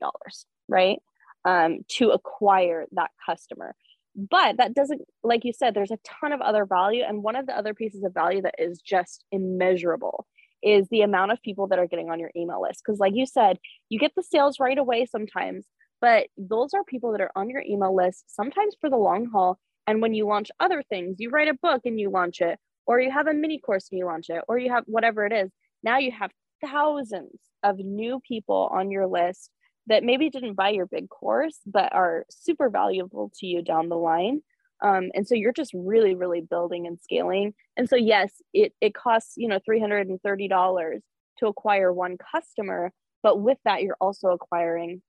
right? 0.68 1.00
Um, 1.46 1.80
to 1.90 2.12
acquire 2.12 2.86
that 2.92 3.12
customer. 3.26 3.76
But 4.16 4.58
that 4.58 4.74
doesn't, 4.74 5.02
like 5.24 5.46
you 5.46 5.54
said, 5.54 5.74
there's 5.74 5.92
a 5.92 6.00
ton 6.04 6.32
of 6.32 6.42
other 6.42 6.66
value. 6.66 7.04
And 7.08 7.22
one 7.22 7.36
of 7.36 7.46
the 7.46 7.58
other 7.58 7.74
pieces 7.74 8.04
of 8.04 8.14
value 8.14 8.42
that 8.42 8.56
is 8.58 8.82
just 8.82 9.24
immeasurable 9.32 10.26
is 10.64 10.88
the 10.90 11.02
amount 11.02 11.32
of 11.32 11.42
people 11.44 11.68
that 11.68 11.78
are 11.78 11.88
getting 11.88 12.10
on 12.10 12.20
your 12.20 12.32
email 12.36 12.62
list. 12.62 12.82
Because, 12.84 13.00
like 13.00 13.14
you 13.16 13.28
said, 13.28 13.60
you 13.90 14.00
get 14.00 14.14
the 14.16 14.24
sales 14.24 14.60
right 14.60 14.78
away 14.78 15.06
sometimes, 15.06 15.68
but 16.02 16.28
those 16.38 16.74
are 16.74 16.84
people 16.84 17.12
that 17.12 17.22
are 17.22 17.32
on 17.36 17.50
your 17.50 17.62
email 17.62 17.96
list, 17.96 18.26
sometimes 18.28 18.76
for 18.82 18.90
the 18.90 18.98
long 18.98 19.28
haul. 19.28 19.60
And 19.86 20.02
when 20.02 20.14
you 20.14 20.28
launch 20.28 20.50
other 20.60 20.84
things, 20.84 21.18
you 21.20 21.30
write 21.30 21.48
a 21.48 21.54
book 21.54 21.82
and 21.86 22.00
you 22.00 22.10
launch 22.10 22.42
it, 22.42 22.60
or 22.86 23.00
you 23.00 23.12
have 23.12 23.28
a 23.28 23.34
mini 23.34 23.60
course 23.60 23.88
and 23.92 24.00
you 24.00 24.06
launch 24.06 24.30
it, 24.30 24.44
or 24.48 24.58
you 24.58 24.72
have 24.72 24.84
whatever 24.88 25.26
it 25.26 25.34
is. 25.34 25.52
Now 25.84 26.00
you 26.00 26.12
have 26.12 26.32
thousands 26.62 27.40
of 27.64 27.78
new 27.80 28.20
people 28.28 28.70
on 28.72 28.92
your 28.92 29.08
list 29.08 29.50
that 29.88 30.04
maybe 30.04 30.30
didn't 30.30 30.56
buy 30.56 30.70
your 30.70 30.86
big 30.86 31.10
course, 31.10 31.60
but 31.66 31.94
are 31.94 32.26
super 32.30 32.70
valuable 32.70 33.32
to 33.40 33.46
you 33.48 33.62
down 33.62 33.90
the 33.90 33.96
line. 33.96 34.42
Um, 34.84 35.10
and 35.16 35.28
so 35.28 35.34
you're 35.34 35.54
just 35.54 35.72
really, 35.74 36.14
really 36.14 36.42
building 36.42 36.86
and 36.86 37.00
scaling. 37.02 37.54
And 37.76 37.90
so, 37.90 37.96
yes, 37.96 38.32
it, 38.54 38.74
it 38.80 38.94
costs, 38.94 39.34
you 39.38 39.48
know, 39.48 39.60
$330 39.68 41.02
to 41.40 41.48
acquire 41.48 41.92
one 41.92 42.18
customer. 42.18 42.92
But 43.24 43.40
with 43.40 43.58
that, 43.66 43.82
you're 43.82 43.98
also 44.00 44.28
acquiring 44.30 45.02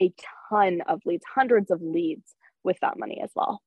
a 0.00 0.12
ton 0.48 0.80
of 0.86 1.00
leads, 1.04 1.24
hundreds 1.34 1.70
of 1.70 1.82
leads 1.82 2.34
with 2.64 2.78
that 2.80 2.98
money 2.98 3.20
as 3.22 3.30
well. 3.34 3.60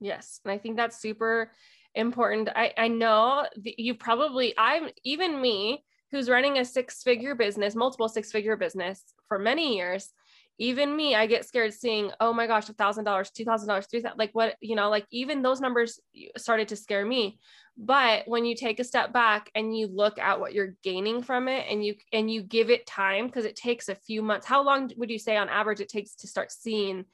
Yes. 0.00 0.40
And 0.44 0.52
I 0.52 0.58
think 0.58 0.76
that's 0.76 1.00
super 1.00 1.50
important. 1.94 2.50
I, 2.54 2.72
I 2.76 2.88
know 2.88 3.46
you 3.56 3.94
probably, 3.94 4.52
I'm 4.58 4.88
even 5.04 5.40
me, 5.40 5.84
who's 6.14 6.30
running 6.30 6.58
a 6.58 6.64
six 6.64 7.02
figure 7.02 7.34
business, 7.34 7.74
multiple 7.74 8.08
six 8.08 8.30
figure 8.30 8.56
business 8.56 9.02
for 9.26 9.38
many 9.38 9.76
years, 9.76 10.12
even 10.58 10.94
me, 10.94 11.16
I 11.16 11.26
get 11.26 11.44
scared 11.44 11.74
seeing, 11.74 12.12
oh 12.20 12.32
my 12.32 12.46
gosh, 12.46 12.68
a 12.68 12.74
thousand 12.74 13.04
dollars, 13.04 13.30
two 13.30 13.44
thousand 13.44 13.68
dollars, 13.68 13.86
three 13.90 14.00
thousand, 14.00 14.18
like 14.18 14.30
what, 14.32 14.54
you 14.60 14.76
know, 14.76 14.88
like 14.88 15.06
even 15.10 15.42
those 15.42 15.60
numbers 15.60 15.98
started 16.36 16.68
to 16.68 16.76
scare 16.76 17.04
me. 17.04 17.40
But 17.76 18.28
when 18.28 18.44
you 18.44 18.54
take 18.54 18.78
a 18.78 18.84
step 18.84 19.12
back 19.12 19.50
and 19.56 19.76
you 19.76 19.88
look 19.88 20.16
at 20.20 20.38
what 20.38 20.54
you're 20.54 20.76
gaining 20.84 21.24
from 21.24 21.48
it 21.48 21.66
and 21.68 21.84
you 21.84 21.96
and 22.12 22.30
you 22.30 22.42
give 22.42 22.70
it 22.70 22.86
time, 22.86 23.26
because 23.26 23.44
it 23.44 23.56
takes 23.56 23.88
a 23.88 23.96
few 23.96 24.22
months. 24.22 24.46
How 24.46 24.62
long 24.62 24.92
would 24.96 25.10
you 25.10 25.18
say 25.18 25.36
on 25.36 25.48
average 25.48 25.80
it 25.80 25.88
takes 25.88 26.14
to 26.16 26.28
start 26.28 26.52
seeing 26.52 27.04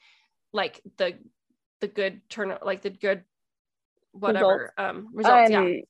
like 0.52 0.82
the 0.98 1.14
the 1.80 1.88
good 1.88 2.20
turn 2.28 2.54
like 2.62 2.82
the 2.82 2.90
good 2.90 3.24
whatever 4.12 4.46
results. 4.48 4.72
um 4.76 5.08
results? 5.14 5.50
Um, 5.50 5.66
yeah 5.66 5.80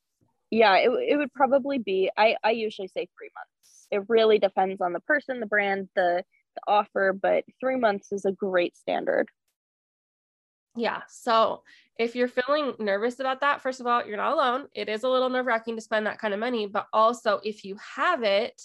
yeah 0.50 0.76
it, 0.76 0.90
it 1.08 1.16
would 1.16 1.32
probably 1.32 1.78
be 1.78 2.10
I, 2.16 2.36
I 2.42 2.50
usually 2.50 2.88
say 2.88 3.08
three 3.18 3.30
months. 3.36 3.86
It 3.90 4.08
really 4.08 4.38
depends 4.38 4.80
on 4.80 4.92
the 4.92 5.00
person 5.00 5.40
the 5.40 5.46
brand 5.46 5.88
the, 5.94 6.24
the 6.56 6.62
offer 6.66 7.12
but 7.12 7.44
three 7.60 7.76
months 7.76 8.12
is 8.12 8.24
a 8.24 8.32
great 8.32 8.76
standard. 8.76 9.28
Yeah 10.76 11.02
so 11.08 11.62
if 11.98 12.14
you're 12.14 12.28
feeling 12.28 12.74
nervous 12.78 13.20
about 13.20 13.40
that 13.40 13.60
first 13.60 13.80
of 13.80 13.86
all 13.86 14.04
you're 14.04 14.16
not 14.16 14.32
alone. 14.32 14.66
It 14.74 14.88
is 14.88 15.02
a 15.02 15.08
little 15.08 15.28
nerve 15.28 15.46
wracking 15.46 15.76
to 15.76 15.82
spend 15.82 16.06
that 16.06 16.18
kind 16.18 16.34
of 16.34 16.40
money 16.40 16.66
but 16.66 16.86
also 16.92 17.40
if 17.44 17.64
you 17.64 17.76
have 17.96 18.22
it 18.22 18.60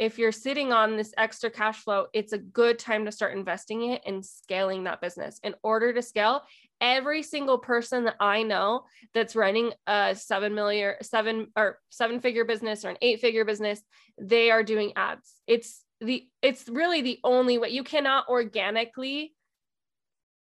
if 0.00 0.18
you're 0.18 0.32
sitting 0.32 0.72
on 0.72 0.96
this 0.96 1.12
extra 1.18 1.50
cash 1.50 1.76
flow, 1.76 2.06
it's 2.14 2.32
a 2.32 2.38
good 2.38 2.78
time 2.78 3.04
to 3.04 3.12
start 3.12 3.36
investing 3.36 3.90
it 3.90 4.00
and 4.06 4.24
scaling 4.24 4.84
that 4.84 5.02
business. 5.02 5.38
In 5.44 5.54
order 5.62 5.92
to 5.92 6.00
scale, 6.00 6.40
every 6.80 7.22
single 7.22 7.58
person 7.58 8.04
that 8.04 8.16
I 8.20 8.42
know 8.42 8.84
that's 9.14 9.36
running 9.36 9.72
a 9.86 10.14
seven 10.14 10.54
million, 10.54 10.94
seven 11.02 11.48
or 11.56 11.78
seven 11.90 12.20
figure 12.20 12.44
business 12.44 12.84
or 12.84 12.90
an 12.90 12.98
eight 13.02 13.20
figure 13.20 13.44
business, 13.44 13.82
they 14.18 14.50
are 14.50 14.62
doing 14.62 14.92
ads. 14.96 15.34
It's 15.46 15.84
the 16.00 16.26
it's 16.42 16.68
really 16.68 17.02
the 17.02 17.18
only 17.24 17.58
way 17.58 17.68
you 17.70 17.84
cannot 17.84 18.28
organically 18.28 19.34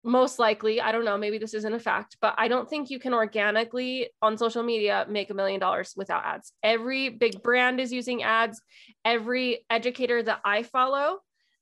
most 0.04 0.38
likely, 0.38 0.80
I 0.80 0.92
don't 0.92 1.04
know, 1.04 1.18
maybe 1.18 1.38
this 1.38 1.54
isn't 1.54 1.72
a 1.72 1.78
fact, 1.78 2.16
but 2.20 2.34
I 2.38 2.48
don't 2.48 2.68
think 2.68 2.88
you 2.88 2.98
can 2.98 3.12
organically 3.12 4.08
on 4.22 4.38
social 4.38 4.62
media 4.62 5.06
make 5.08 5.30
a 5.30 5.34
million 5.34 5.60
dollars 5.60 5.92
without 5.96 6.24
ads. 6.24 6.52
Every 6.62 7.08
big 7.08 7.42
brand 7.42 7.80
is 7.80 7.92
using 7.92 8.22
ads. 8.22 8.60
Every 9.04 9.64
educator 9.68 10.22
that 10.22 10.40
I 10.44 10.62
follow, 10.62 11.18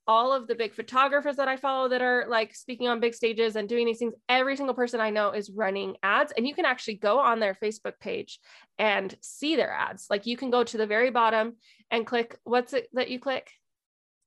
all 0.07 0.33
of 0.33 0.47
the 0.47 0.55
big 0.55 0.75
photographers 0.75 1.37
that 1.37 1.49
I 1.49 1.57
follow 1.57 1.89
that 1.89 2.03
are 2.03 2.27
like 2.29 2.55
speaking 2.55 2.89
on 2.89 3.01
big 3.01 3.15
stages 3.15 3.57
and 3.57 3.69
doing 3.69 3.87
these 3.87 3.99
things, 3.99 4.15
every 4.29 4.57
single 4.57 4.75
person 4.75 5.01
I 5.01 5.11
know 5.11 5.33
is 5.33 5.51
running 5.51 5.97
ads. 6.03 6.33
And 6.37 6.47
you 6.47 6.55
can 6.55 6.65
actually 6.65 6.95
go 6.95 7.19
on 7.19 7.41
their 7.41 7.55
Facebook 7.55 7.99
page 8.01 8.39
and 8.79 9.15
see 9.21 9.57
their 9.57 9.73
ads. 9.73 10.07
Like 10.09 10.27
you 10.27 10.37
can 10.37 10.51
go 10.51 10.63
to 10.65 10.77
the 10.77 10.87
very 10.87 11.11
bottom 11.11 11.57
and 11.91 12.07
click 12.07 12.39
what's 12.45 12.73
it 12.73 12.89
that 12.93 13.11
you 13.11 13.19
click? 13.19 13.51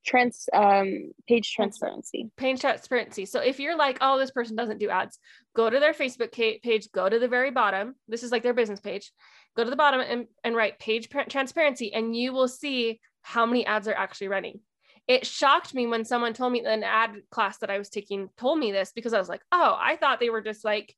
trans 0.06 0.48
um, 0.54 1.12
page 1.28 1.54
transparency. 1.54 2.30
Page 2.38 2.62
transparency. 2.62 3.26
So 3.26 3.39
if 3.42 3.60
you're 3.60 3.78
like, 3.78 3.98
oh, 4.02 4.18
this 4.18 4.32
person 4.32 4.56
doesn't 4.56 4.80
do 4.80 4.89
ads, 4.89 5.20
go 5.56 5.70
to 5.70 5.80
their 5.80 5.94
Facebook 5.94 6.32
page, 6.32 6.89
go 6.94 7.10
to 7.10 7.20
the 7.20 7.28
very 7.28 7.52
bottom. 7.52 7.96
This 8.08 8.24
is 8.24 8.32
like 8.32 8.44
their 8.44 8.54
business 8.54 8.80
page. 8.80 9.12
Go 9.56 9.63
to 9.63 9.70
the 9.70 9.76
bottom 9.76 10.00
and, 10.02 10.28
and 10.44 10.56
write 10.56 10.80
page 10.80 11.10
transparency, 11.10 11.94
and 11.94 12.15
you 12.15 12.34
will 12.34 12.48
see 12.48 13.00
how 13.22 13.46
many 13.46 13.65
ads 13.65 13.88
are 13.88 13.94
actually 13.94 14.30
running. 14.30 14.62
It 15.10 15.26
shocked 15.26 15.74
me 15.74 15.88
when 15.88 16.06
someone 16.06 16.34
told 16.34 16.54
me 16.54 16.63
an 16.63 16.84
ad 16.84 17.17
class 17.30 17.58
that 17.58 17.69
I 17.69 17.78
was 17.78 17.89
taking 17.89 18.30
told 18.38 18.58
me 18.58 18.72
this 18.72 18.93
because 18.95 19.13
I 19.13 19.19
was 19.19 19.28
like, 19.28 19.41
oh, 19.52 19.76
I 19.78 19.98
thought 19.98 20.22
they 20.22 20.30
were 20.30 20.41
just 20.41 20.63
like 20.63 20.95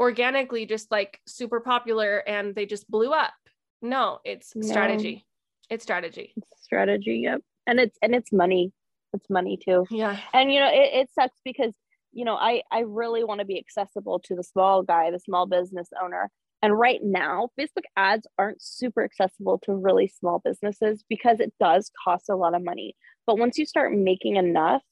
organically 0.00 0.64
just 0.64 0.90
like 0.90 1.20
super 1.26 1.60
popular 1.60 2.22
and 2.26 2.54
they 2.54 2.64
just 2.64 2.90
blew 2.90 3.12
up. 3.12 3.34
No, 3.82 4.20
it's 4.24 4.56
no. 4.56 4.66
strategy. 4.66 5.26
It's 5.68 5.82
strategy. 5.82 6.32
It's 6.36 6.64
strategy. 6.64 7.20
Yep 7.24 7.42
and 7.66 7.80
it's 7.80 7.96
and 8.02 8.14
it's 8.14 8.32
money 8.32 8.72
it's 9.12 9.28
money 9.30 9.56
too 9.56 9.86
yeah 9.90 10.18
and 10.32 10.52
you 10.52 10.60
know 10.60 10.68
it, 10.68 10.90
it 10.92 11.08
sucks 11.14 11.38
because 11.44 11.74
you 12.12 12.24
know 12.24 12.34
i 12.34 12.62
i 12.70 12.80
really 12.80 13.24
want 13.24 13.40
to 13.40 13.44
be 13.44 13.58
accessible 13.58 14.18
to 14.18 14.34
the 14.34 14.42
small 14.42 14.82
guy 14.82 15.10
the 15.10 15.18
small 15.18 15.46
business 15.46 15.88
owner 16.02 16.30
and 16.64 16.78
right 16.78 17.00
now 17.02 17.50
facebook 17.60 17.84
ads 17.94 18.26
aren't 18.38 18.62
super 18.62 19.04
accessible 19.04 19.58
to 19.58 19.74
really 19.74 20.08
small 20.08 20.40
businesses 20.42 21.04
because 21.10 21.38
it 21.38 21.52
does 21.60 21.90
cost 22.02 22.30
a 22.30 22.36
lot 22.36 22.54
of 22.54 22.64
money. 22.64 22.96
But 23.26 23.38
once 23.38 23.58
you 23.58 23.66
start 23.66 23.92
making 23.92 24.36
enough 24.36 24.82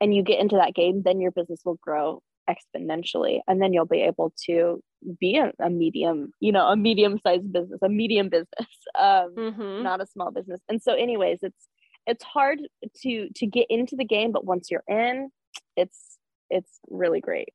and 0.00 0.14
you 0.14 0.22
get 0.22 0.40
into 0.40 0.56
that 0.56 0.74
game 0.74 1.02
then 1.02 1.20
your 1.20 1.30
business 1.30 1.60
will 1.64 1.78
grow 1.80 2.22
exponentially 2.50 3.40
and 3.48 3.62
then 3.62 3.72
you'll 3.72 3.86
be 3.86 4.02
able 4.02 4.32
to 4.46 4.82
be 5.18 5.36
a, 5.38 5.52
a 5.64 5.70
medium 5.70 6.32
you 6.40 6.52
know 6.52 6.66
a 6.66 6.76
medium 6.76 7.18
sized 7.22 7.50
business 7.50 7.80
a 7.82 7.88
medium 7.88 8.28
business 8.28 8.48
um 8.98 9.34
mm-hmm. 9.34 9.82
not 9.82 10.02
a 10.02 10.06
small 10.06 10.30
business. 10.30 10.60
And 10.68 10.82
so 10.82 10.92
anyways 10.92 11.38
it's 11.42 11.68
it's 12.06 12.24
hard 12.24 12.60
to 13.02 13.28
to 13.36 13.46
get 13.46 13.66
into 13.70 13.96
the 13.96 14.04
game 14.04 14.32
but 14.32 14.44
once 14.44 14.70
you're 14.70 14.84
in 14.86 15.30
it's 15.76 16.18
it's 16.50 16.78
really 16.90 17.20
great. 17.20 17.54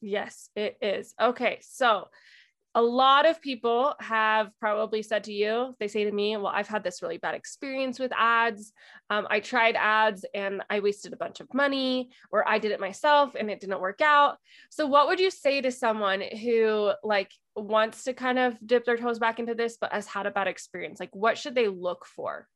Yes 0.00 0.48
it 0.56 0.78
is. 0.80 1.14
Okay 1.20 1.58
so 1.60 2.08
a 2.74 2.82
lot 2.82 3.28
of 3.28 3.40
people 3.42 3.94
have 4.00 4.50
probably 4.58 5.02
said 5.02 5.24
to 5.24 5.32
you, 5.32 5.74
they 5.78 5.88
say 5.88 6.04
to 6.04 6.12
me, 6.12 6.36
Well, 6.36 6.46
I've 6.46 6.68
had 6.68 6.82
this 6.82 7.02
really 7.02 7.18
bad 7.18 7.34
experience 7.34 7.98
with 7.98 8.12
ads. 8.16 8.72
Um, 9.10 9.26
I 9.28 9.40
tried 9.40 9.76
ads 9.76 10.24
and 10.34 10.62
I 10.70 10.80
wasted 10.80 11.12
a 11.12 11.16
bunch 11.16 11.40
of 11.40 11.52
money, 11.52 12.10
or 12.30 12.48
I 12.48 12.58
did 12.58 12.72
it 12.72 12.80
myself 12.80 13.34
and 13.38 13.50
it 13.50 13.60
didn't 13.60 13.80
work 13.80 14.00
out. 14.00 14.38
So, 14.70 14.86
what 14.86 15.06
would 15.08 15.20
you 15.20 15.30
say 15.30 15.60
to 15.60 15.70
someone 15.70 16.22
who 16.22 16.92
like 17.02 17.30
wants 17.54 18.04
to 18.04 18.14
kind 18.14 18.38
of 18.38 18.56
dip 18.66 18.86
their 18.86 18.96
toes 18.96 19.18
back 19.18 19.38
into 19.38 19.54
this, 19.54 19.76
but 19.78 19.92
has 19.92 20.06
had 20.06 20.26
a 20.26 20.30
bad 20.30 20.48
experience? 20.48 20.98
Like, 20.98 21.14
what 21.14 21.36
should 21.36 21.54
they 21.54 21.68
look 21.68 22.06
for? 22.06 22.48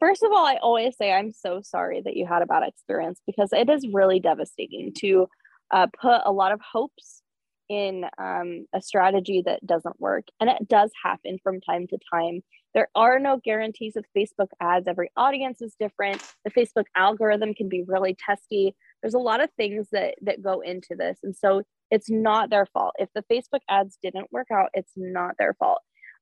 First 0.00 0.22
of 0.22 0.32
all, 0.32 0.44
I 0.44 0.56
always 0.56 0.96
say 0.98 1.12
I'm 1.12 1.32
so 1.32 1.62
sorry 1.62 2.02
that 2.04 2.16
you 2.16 2.26
had 2.26 2.42
a 2.42 2.46
bad 2.46 2.64
experience 2.66 3.20
because 3.26 3.52
it 3.52 3.70
is 3.70 3.86
really 3.90 4.20
devastating 4.20 4.92
to 4.98 5.28
uh, 5.70 5.86
put 5.98 6.20
a 6.26 6.32
lot 6.32 6.52
of 6.52 6.60
hopes 6.60 7.21
in 7.68 8.04
um, 8.18 8.66
a 8.74 8.82
strategy 8.82 9.42
that 9.46 9.64
doesn't 9.66 10.00
work. 10.00 10.24
And 10.40 10.50
it 10.50 10.68
does 10.68 10.90
happen 11.02 11.38
from 11.42 11.60
time 11.60 11.86
to 11.88 11.98
time. 12.12 12.42
There 12.74 12.88
are 12.94 13.18
no 13.18 13.40
guarantees 13.42 13.94
with 13.94 14.06
Facebook 14.16 14.48
ads. 14.60 14.88
Every 14.88 15.10
audience 15.16 15.60
is 15.60 15.74
different. 15.78 16.22
The 16.44 16.50
Facebook 16.50 16.84
algorithm 16.96 17.54
can 17.54 17.68
be 17.68 17.84
really 17.86 18.16
testy. 18.24 18.74
There's 19.02 19.14
a 19.14 19.18
lot 19.18 19.42
of 19.42 19.50
things 19.56 19.88
that 19.92 20.14
that 20.22 20.42
go 20.42 20.60
into 20.60 20.94
this. 20.96 21.18
And 21.22 21.36
so 21.36 21.62
it's 21.90 22.10
not 22.10 22.50
their 22.50 22.66
fault. 22.66 22.94
If 22.98 23.10
the 23.14 23.24
Facebook 23.30 23.60
ads 23.68 23.98
didn't 24.02 24.32
work 24.32 24.48
out, 24.50 24.70
it's 24.74 24.92
not 24.96 25.34
their 25.38 25.54
fault. 25.54 25.80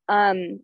Um, 0.08 0.60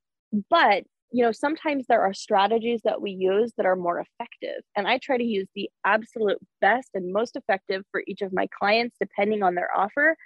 but 0.51 0.85
you 1.13 1.23
know, 1.25 1.33
sometimes 1.33 1.87
there 1.89 2.03
are 2.03 2.13
strategies 2.13 2.81
that 2.85 3.01
we 3.01 3.13
use 3.13 3.53
that 3.57 3.67
are 3.67 3.77
more 3.77 4.01
effective. 4.01 4.63
And 4.77 4.89
I 4.89 4.99
try 4.99 5.17
to 5.17 5.25
use 5.25 5.47
the 5.55 5.71
absolute 5.85 6.39
best 6.61 6.91
and 6.95 7.13
most 7.13 7.37
effective 7.37 7.85
for 7.93 8.03
each 8.07 8.23
of 8.23 8.33
my 8.33 8.49
clients, 8.59 8.97
depending 9.01 9.43
on 9.43 9.55
their 9.55 9.71
offer. 9.75 10.17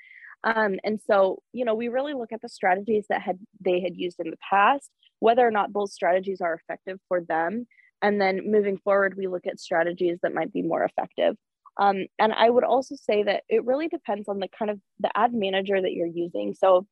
Um, 0.43 0.79
and 0.85 1.01
so, 1.07 1.43
you 1.53 1.65
know, 1.65 1.75
we 1.75 1.89
really 1.89 2.15
look 2.15 2.33
at 2.33 2.41
the 2.41 2.49
strategies 2.49 3.07
that 3.09 3.23
had 3.23 3.39
they 3.61 3.81
had 3.81 3.97
used 3.97 4.21
in 4.21 4.31
the 4.31 4.39
past, 4.49 4.91
whether 5.19 5.47
or 5.47 5.51
not 5.51 5.73
those 5.73 5.93
strategies 5.93 6.41
are 6.41 6.55
effective 6.55 6.99
for 7.09 7.21
them. 7.21 7.67
And 8.03 8.21
then 8.21 8.51
moving 8.51 8.79
forward, 8.79 9.15
we 9.17 9.27
look 9.27 9.47
at 9.47 9.61
strategies 9.61 10.19
that 10.23 10.35
might 10.35 10.53
be 10.53 10.63
more 10.63 10.85
effective. 10.85 11.37
Um, 11.77 12.07
and 12.19 12.33
I 12.33 12.49
would 12.49 12.65
also 12.65 12.95
say 12.97 13.23
that 13.23 13.45
it 13.49 13.65
really 13.65 13.89
depends 13.89 14.29
on 14.29 14.39
the 14.39 14.49
kind 14.49 14.71
of 14.71 14.81
the 14.99 15.11
ad 15.17 15.35
manager 15.35 15.81
that 15.81 15.93
you're 15.93 16.07
using. 16.07 16.55
So 16.55 16.87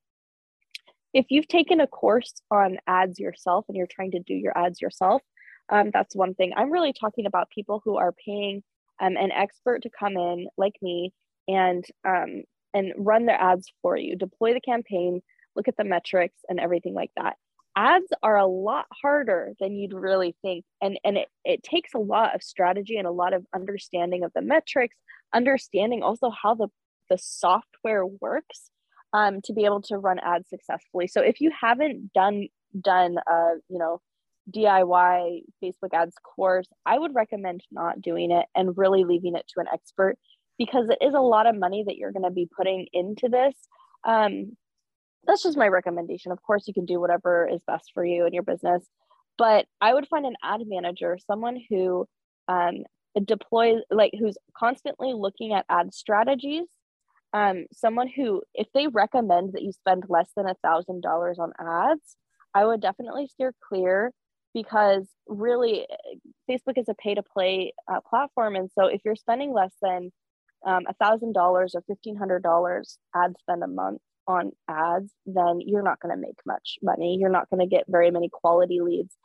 if 1.14 1.26
you've 1.30 1.48
taken 1.48 1.80
a 1.80 1.86
course 1.86 2.34
on 2.50 2.78
ads 2.86 3.18
yourself 3.18 3.64
and 3.68 3.76
you're 3.76 3.86
trying 3.86 4.12
to 4.12 4.20
do 4.20 4.34
your 4.34 4.56
ads 4.56 4.80
yourself, 4.80 5.22
um, 5.70 5.90
that's 5.92 6.14
one 6.14 6.34
thing. 6.34 6.52
I'm 6.56 6.70
really 6.70 6.92
talking 6.92 7.26
about 7.26 7.50
people 7.50 7.80
who 7.84 7.96
are 7.96 8.12
paying 8.12 8.62
um, 9.00 9.16
an 9.16 9.32
expert 9.32 9.82
to 9.82 9.90
come 9.90 10.16
in, 10.16 10.48
like 10.56 10.76
me, 10.82 11.12
and 11.46 11.84
um, 12.06 12.42
and 12.78 12.94
run 12.96 13.26
their 13.26 13.40
ads 13.40 13.70
for 13.82 13.96
you, 13.96 14.16
deploy 14.16 14.54
the 14.54 14.60
campaign, 14.60 15.20
look 15.56 15.68
at 15.68 15.76
the 15.76 15.84
metrics, 15.84 16.38
and 16.48 16.60
everything 16.60 16.94
like 16.94 17.10
that. 17.16 17.36
Ads 17.76 18.12
are 18.22 18.36
a 18.36 18.46
lot 18.46 18.86
harder 19.02 19.52
than 19.60 19.76
you'd 19.76 19.92
really 19.92 20.34
think, 20.42 20.64
and 20.80 20.98
and 21.04 21.16
it 21.16 21.28
it 21.44 21.62
takes 21.62 21.94
a 21.94 21.98
lot 21.98 22.34
of 22.34 22.42
strategy 22.42 22.96
and 22.96 23.06
a 23.06 23.12
lot 23.12 23.34
of 23.34 23.46
understanding 23.54 24.24
of 24.24 24.32
the 24.34 24.42
metrics, 24.42 24.96
understanding 25.34 26.02
also 26.02 26.30
how 26.30 26.54
the 26.54 26.68
the 27.10 27.18
software 27.18 28.04
works 28.04 28.70
um, 29.12 29.40
to 29.42 29.52
be 29.52 29.64
able 29.64 29.82
to 29.82 29.96
run 29.96 30.18
ads 30.18 30.48
successfully. 30.48 31.06
So 31.06 31.22
if 31.22 31.40
you 31.40 31.50
haven't 31.58 32.12
done 32.12 32.48
done 32.80 33.16
a 33.26 33.54
you 33.68 33.78
know 33.78 34.00
DIY 34.50 35.42
Facebook 35.62 35.92
ads 35.92 36.16
course, 36.36 36.68
I 36.86 36.98
would 36.98 37.14
recommend 37.14 37.62
not 37.70 38.00
doing 38.00 38.30
it 38.30 38.46
and 38.54 38.76
really 38.76 39.04
leaving 39.04 39.36
it 39.36 39.46
to 39.54 39.60
an 39.60 39.66
expert 39.72 40.18
because 40.58 40.88
it 40.88 40.98
is 41.00 41.14
a 41.14 41.20
lot 41.20 41.46
of 41.46 41.56
money 41.56 41.84
that 41.86 41.96
you're 41.96 42.12
going 42.12 42.24
to 42.24 42.30
be 42.30 42.48
putting 42.54 42.86
into 42.92 43.28
this. 43.28 43.54
Um, 44.04 44.56
that's 45.26 45.42
just 45.42 45.58
my 45.58 45.68
recommendation. 45.68 46.32
Of 46.32 46.42
course, 46.42 46.66
you 46.66 46.74
can 46.74 46.84
do 46.84 47.00
whatever 47.00 47.48
is 47.48 47.60
best 47.66 47.90
for 47.94 48.04
you 48.04 48.24
and 48.24 48.34
your 48.34 48.42
business, 48.42 48.84
but 49.36 49.66
I 49.80 49.94
would 49.94 50.08
find 50.08 50.26
an 50.26 50.36
ad 50.42 50.60
manager, 50.66 51.18
someone 51.26 51.60
who 51.68 52.06
um, 52.48 52.84
deploys, 53.24 53.82
like 53.90 54.12
who's 54.18 54.38
constantly 54.56 55.12
looking 55.14 55.52
at 55.52 55.66
ad 55.68 55.94
strategies 55.94 56.66
um, 57.32 57.66
someone 57.72 58.08
who, 58.08 58.42
if 58.54 58.68
they 58.72 58.86
recommend 58.86 59.52
that 59.52 59.62
you 59.62 59.72
spend 59.72 60.04
less 60.08 60.30
than 60.36 60.46
a 60.46 60.56
thousand 60.62 61.02
dollars 61.02 61.38
on 61.38 61.52
ads, 61.60 62.16
I 62.54 62.64
would 62.64 62.80
definitely 62.80 63.26
steer 63.26 63.52
clear 63.68 64.12
because 64.54 65.06
really 65.26 65.86
Facebook 66.50 66.78
is 66.78 66.88
a 66.88 66.94
pay 66.94 67.14
to 67.14 67.22
play 67.22 67.74
uh, 67.86 68.00
platform. 68.08 68.56
And 68.56 68.70
so 68.74 68.86
if 68.86 69.02
you're 69.04 69.16
spending 69.16 69.52
less 69.52 69.74
than 69.82 70.10
um, 70.66 70.84
a 70.88 70.94
thousand 70.94 71.32
dollars 71.32 71.74
or 71.74 71.82
fifteen 71.82 72.16
hundred 72.16 72.42
dollars 72.42 72.98
ad 73.14 73.34
spend 73.40 73.62
a 73.62 73.68
month 73.68 74.00
on 74.26 74.52
ads, 74.68 75.12
then 75.26 75.60
you're 75.60 75.82
not 75.82 76.00
going 76.00 76.14
to 76.14 76.20
make 76.20 76.38
much 76.46 76.78
money. 76.82 77.16
You're 77.18 77.30
not 77.30 77.48
going 77.50 77.60
to 77.60 77.74
get 77.74 77.84
very 77.88 78.10
many 78.10 78.28
quality 78.30 78.80
leads. 78.80 79.16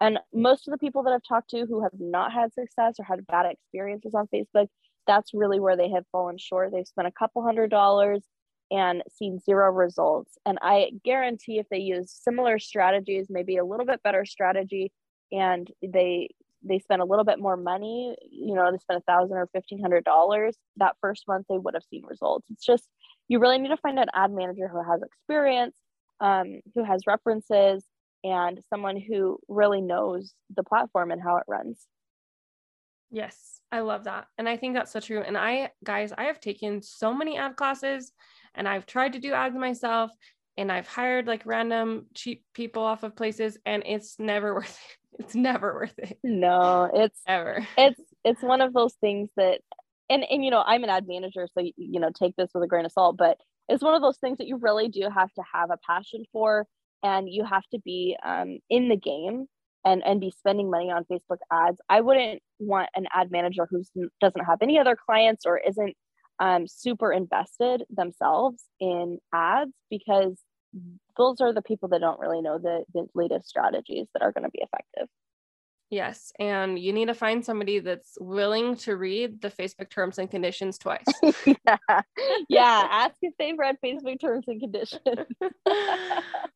And 0.00 0.18
most 0.32 0.66
of 0.66 0.72
the 0.72 0.78
people 0.78 1.02
that 1.04 1.12
I've 1.12 1.22
talked 1.26 1.50
to 1.50 1.66
who 1.66 1.82
have 1.82 1.92
not 1.98 2.32
had 2.32 2.52
success 2.52 2.96
or 2.98 3.04
had 3.04 3.26
bad 3.26 3.46
experiences 3.46 4.14
on 4.14 4.28
Facebook, 4.34 4.66
that's 5.06 5.32
really 5.32 5.60
where 5.60 5.76
they 5.76 5.90
have 5.90 6.04
fallen 6.12 6.38
short. 6.38 6.72
They've 6.72 6.86
spent 6.86 7.08
a 7.08 7.12
couple 7.12 7.42
hundred 7.42 7.70
dollars 7.70 8.22
and 8.70 9.02
seen 9.16 9.38
zero 9.40 9.72
results. 9.72 10.36
And 10.44 10.58
I 10.60 10.90
guarantee 11.04 11.58
if 11.58 11.68
they 11.70 11.78
use 11.78 12.12
similar 12.12 12.58
strategies, 12.58 13.28
maybe 13.30 13.56
a 13.56 13.64
little 13.64 13.86
bit 13.86 14.02
better 14.02 14.24
strategy, 14.24 14.92
and 15.32 15.70
they 15.82 16.28
they 16.62 16.78
spend 16.78 17.02
a 17.02 17.04
little 17.04 17.24
bit 17.24 17.38
more 17.38 17.56
money, 17.56 18.16
you 18.30 18.54
know, 18.54 18.70
they 18.70 18.78
spend 18.78 19.00
a 19.00 19.12
thousand 19.12 19.36
or 19.36 19.48
fifteen 19.52 19.80
hundred 19.80 20.04
dollars, 20.04 20.56
that 20.76 20.96
first 21.00 21.24
month 21.28 21.46
they 21.48 21.58
would 21.58 21.74
have 21.74 21.84
seen 21.90 22.02
results. 22.04 22.46
It's 22.50 22.64
just 22.64 22.88
you 23.28 23.38
really 23.38 23.58
need 23.58 23.68
to 23.68 23.76
find 23.76 23.98
an 23.98 24.08
ad 24.14 24.32
manager 24.32 24.68
who 24.68 24.82
has 24.82 25.02
experience, 25.02 25.76
um, 26.20 26.60
who 26.74 26.84
has 26.84 27.02
references, 27.06 27.84
and 28.24 28.60
someone 28.70 29.00
who 29.00 29.38
really 29.48 29.80
knows 29.80 30.32
the 30.56 30.64
platform 30.64 31.10
and 31.10 31.22
how 31.22 31.36
it 31.36 31.44
runs. 31.46 31.86
Yes, 33.10 33.60
I 33.72 33.80
love 33.80 34.04
that. 34.04 34.26
And 34.36 34.48
I 34.48 34.56
think 34.56 34.74
that's 34.74 34.92
so 34.92 35.00
true. 35.00 35.22
And 35.22 35.36
I, 35.36 35.70
guys, 35.82 36.12
I 36.16 36.24
have 36.24 36.40
taken 36.40 36.82
so 36.82 37.14
many 37.14 37.38
ad 37.38 37.56
classes 37.56 38.12
and 38.54 38.68
I've 38.68 38.86
tried 38.86 39.14
to 39.14 39.18
do 39.18 39.32
ads 39.32 39.56
myself 39.56 40.10
and 40.58 40.70
I've 40.70 40.86
hired 40.86 41.26
like 41.26 41.46
random 41.46 42.06
cheap 42.14 42.44
people 42.52 42.82
off 42.82 43.04
of 43.04 43.16
places 43.16 43.56
and 43.64 43.82
it's 43.86 44.18
never 44.18 44.54
worth 44.56 44.78
it. 44.90 44.98
It's 45.18 45.34
never 45.34 45.74
worth 45.74 45.98
it. 45.98 46.18
No, 46.22 46.90
it's 46.92 47.20
ever. 47.26 47.66
It's 47.76 48.00
it's 48.24 48.42
one 48.42 48.60
of 48.60 48.72
those 48.72 48.94
things 48.94 49.30
that 49.36 49.60
and 50.08 50.24
and 50.30 50.44
you 50.44 50.50
know, 50.50 50.62
I'm 50.64 50.84
an 50.84 50.90
ad 50.90 51.06
manager 51.06 51.46
so 51.52 51.60
you 51.76 52.00
know, 52.00 52.10
take 52.10 52.36
this 52.36 52.50
with 52.54 52.64
a 52.64 52.66
grain 52.66 52.84
of 52.84 52.92
salt, 52.92 53.16
but 53.16 53.38
it's 53.68 53.82
one 53.82 53.94
of 53.94 54.02
those 54.02 54.18
things 54.18 54.38
that 54.38 54.46
you 54.46 54.56
really 54.56 54.88
do 54.88 55.08
have 55.14 55.32
to 55.34 55.42
have 55.52 55.70
a 55.70 55.78
passion 55.86 56.24
for 56.32 56.66
and 57.02 57.28
you 57.28 57.44
have 57.44 57.64
to 57.72 57.78
be 57.78 58.16
um, 58.24 58.58
in 58.70 58.88
the 58.88 58.96
game 58.96 59.46
and 59.84 60.02
and 60.04 60.20
be 60.20 60.32
spending 60.36 60.70
money 60.70 60.90
on 60.90 61.04
Facebook 61.04 61.38
ads. 61.52 61.78
I 61.88 62.00
wouldn't 62.00 62.42
want 62.58 62.88
an 62.94 63.06
ad 63.14 63.30
manager 63.30 63.68
who 63.70 63.82
doesn't 64.20 64.44
have 64.44 64.58
any 64.62 64.78
other 64.78 64.96
clients 64.96 65.46
or 65.46 65.58
isn't 65.58 65.94
um, 66.40 66.66
super 66.66 67.12
invested 67.12 67.82
themselves 67.90 68.62
in 68.80 69.18
ads 69.34 69.72
because 69.90 70.38
those 71.16 71.40
are 71.40 71.52
the 71.52 71.62
people 71.62 71.88
that 71.90 72.00
don't 72.00 72.20
really 72.20 72.42
know 72.42 72.58
the, 72.58 72.84
the 72.94 73.06
latest 73.14 73.48
strategies 73.48 74.06
that 74.12 74.22
are 74.22 74.32
going 74.32 74.44
to 74.44 74.50
be 74.50 74.62
effective. 74.62 75.08
Yes. 75.90 76.32
And 76.38 76.78
you 76.78 76.92
need 76.92 77.06
to 77.06 77.14
find 77.14 77.42
somebody 77.42 77.78
that's 77.78 78.18
willing 78.20 78.76
to 78.78 78.96
read 78.96 79.40
the 79.40 79.48
Facebook 79.48 79.88
terms 79.88 80.18
and 80.18 80.30
conditions 80.30 80.76
twice. 80.76 81.04
yeah. 81.46 82.00
yeah. 82.48 82.86
Ask 82.90 83.14
if 83.22 83.32
they've 83.38 83.58
read 83.58 83.78
Facebook 83.82 84.20
terms 84.20 84.44
and 84.48 84.60
conditions. 84.60 85.00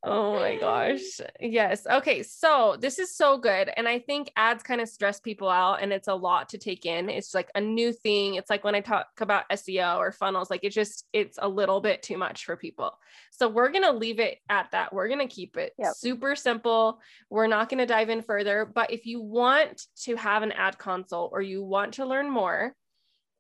oh 0.04 0.34
my 0.34 0.56
gosh. 0.56 1.00
Yes. 1.40 1.86
Okay. 1.86 2.22
So 2.22 2.76
this 2.78 2.98
is 2.98 3.16
so 3.16 3.36
good. 3.38 3.70
And 3.76 3.88
I 3.88 3.98
think 3.98 4.30
ads 4.36 4.62
kind 4.62 4.80
of 4.80 4.88
stress 4.88 5.18
people 5.20 5.48
out 5.48 5.82
and 5.82 5.92
it's 5.92 6.08
a 6.08 6.14
lot 6.14 6.48
to 6.50 6.58
take 6.58 6.86
in. 6.86 7.08
It's 7.08 7.34
like 7.34 7.50
a 7.54 7.60
new 7.60 7.92
thing. 7.92 8.34
It's 8.34 8.48
like 8.48 8.64
when 8.64 8.74
I 8.74 8.80
talk 8.80 9.08
about 9.20 9.48
SEO 9.50 9.98
or 9.98 10.12
funnels, 10.12 10.50
like 10.50 10.60
it's 10.62 10.74
just, 10.74 11.06
it's 11.12 11.38
a 11.40 11.48
little 11.48 11.80
bit 11.80 12.02
too 12.02 12.16
much 12.16 12.44
for 12.44 12.56
people. 12.56 12.92
So 13.30 13.48
we're 13.48 13.70
going 13.70 13.84
to 13.84 13.92
leave 13.92 14.20
it 14.20 14.38
at 14.48 14.70
that. 14.72 14.92
We're 14.92 15.08
going 15.08 15.26
to 15.26 15.34
keep 15.34 15.56
it 15.56 15.72
yep. 15.78 15.94
super 15.94 16.36
simple. 16.36 17.00
We're 17.28 17.46
not 17.46 17.68
going 17.68 17.78
to 17.78 17.86
dive 17.86 18.08
in 18.08 18.22
further. 18.22 18.70
But 18.72 18.92
if 18.92 19.06
you 19.06 19.21
want 19.22 19.82
to 20.04 20.16
have 20.16 20.42
an 20.42 20.52
ad 20.52 20.78
consult 20.78 21.30
or 21.32 21.40
you 21.40 21.62
want 21.62 21.94
to 21.94 22.06
learn 22.06 22.30
more, 22.30 22.74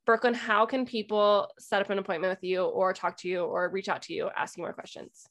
Brooklyn, 0.06 0.34
how 0.34 0.66
can 0.66 0.86
people 0.86 1.48
set 1.58 1.80
up 1.80 1.90
an 1.90 1.98
appointment 1.98 2.32
with 2.32 2.42
you 2.42 2.64
or 2.64 2.92
talk 2.92 3.16
to 3.18 3.28
you 3.28 3.44
or 3.44 3.68
reach 3.68 3.88
out 3.88 4.02
to 4.02 4.12
you 4.12 4.30
asking 4.36 4.62
more 4.62 4.72
questions? 4.72 5.26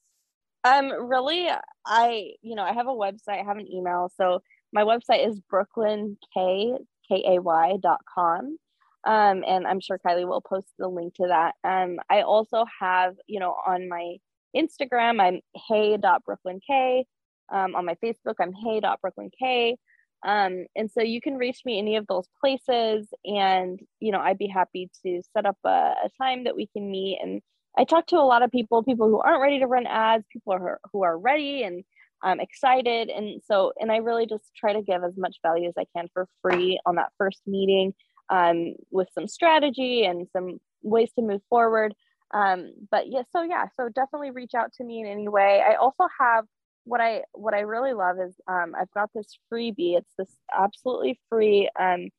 Um, 0.64 0.92
really, 0.92 1.50
I, 1.86 2.34
you 2.42 2.56
know, 2.56 2.64
I 2.64 2.74
have 2.74 2.88
a 2.88 2.92
website, 2.92 3.40
I 3.40 3.44
have 3.44 3.58
an 3.58 3.72
email. 3.72 4.12
So 4.16 4.42
my 4.72 4.84
website 4.84 5.28
is 5.28 5.40
brooklyn 5.50 6.18
k 6.34 6.74
k 7.08 7.24
a 7.28 7.42
y 7.42 7.78
dot 7.82 8.02
com. 8.14 8.58
Um, 9.04 9.44
and 9.46 9.66
I'm 9.66 9.80
sure 9.80 10.00
Kylie 10.06 10.28
will 10.28 10.42
post 10.42 10.68
the 10.78 10.88
link 10.88 11.16
to 11.16 11.28
that. 11.28 11.56
Um, 11.64 11.98
I 12.10 12.22
also 12.22 12.66
have, 12.80 13.16
you 13.28 13.40
know, 13.40 13.56
on 13.66 13.90
my 13.90 14.18
Instagram, 14.56 15.20
I'm 15.20 15.42
hey.brooklynk. 15.68 17.06
Um, 17.52 17.76
on 17.76 17.86
my 17.86 17.96
Facebook, 17.96 18.36
I'm 18.40 18.54
hey.brooklynk. 18.54 19.78
Um, 20.24 20.66
and 20.76 20.90
so 20.92 21.02
you 21.02 21.20
can 21.20 21.36
reach 21.36 21.62
me 21.66 21.80
any 21.80 21.96
of 21.96 22.06
those 22.08 22.28
places 22.40 23.08
and, 23.26 23.80
you 24.00 24.12
know, 24.12 24.20
I'd 24.20 24.38
be 24.38 24.48
happy 24.48 24.90
to 25.04 25.22
set 25.34 25.46
up 25.46 25.58
a, 25.66 25.70
a 26.06 26.10
time 26.22 26.44
that 26.44 26.56
we 26.56 26.68
can 26.68 26.92
meet. 26.92 27.20
And 27.22 27.42
I 27.78 27.86
talk 27.86 28.08
to 28.08 28.18
a 28.18 28.20
lot 28.20 28.44
of 28.44 28.52
people, 28.52 28.84
people 28.84 29.08
who 29.08 29.20
aren't 29.20 29.42
ready 29.42 29.60
to 29.60 29.68
run 29.68 29.88
ads, 29.88 30.26
people 30.32 30.58
who 30.58 30.64
are, 30.64 30.80
who 30.94 31.04
are 31.04 31.18
ready 31.18 31.64
and 31.64 31.84
um, 32.24 32.40
excited. 32.40 33.10
And 33.10 33.42
so, 33.44 33.74
and 33.80 33.92
I 33.92 33.98
really 33.98 34.28
just 34.28 34.44
try 34.56 34.74
to 34.74 34.82
give 34.82 35.04
as 35.04 35.18
much 35.18 35.38
value 35.42 35.68
as 35.68 35.74
I 35.78 35.86
can 35.96 36.08
for 36.14 36.28
free 36.42 36.80
on 36.86 36.96
that 36.96 37.12
first 37.18 37.42
meeting 37.48 37.94
um, 38.30 38.76
with 38.92 39.08
some 39.14 39.28
strategy 39.28 40.06
and 40.06 40.28
some 40.32 40.60
ways 40.84 41.12
to 41.14 41.22
move 41.24 41.42
forward. 41.50 41.96
Um, 42.34 42.74
but 42.90 43.08
yeah, 43.08 43.24
so 43.32 43.42
yeah, 43.42 43.66
so 43.76 43.90
definitely 43.90 44.32
reach 44.32 44.54
out 44.56 44.72
to 44.74 44.84
me 44.84 45.02
in 45.02 45.08
any 45.08 45.28
way. 45.28 45.64
I 45.68 45.76
also 45.76 46.08
have 46.20 46.46
what 46.84 47.02
I 47.02 47.24
what 47.34 47.54
I 47.54 47.62
really 47.62 47.94
love 47.94 48.18
is 48.20 48.36
um, 48.48 48.74
I've 48.80 48.92
got 48.92 49.10
this 49.14 49.38
freebie. 49.52 49.98
It's 49.98 50.14
this 50.18 50.36
absolutely 50.58 51.20
free 51.30 51.70
um, 51.80 52.10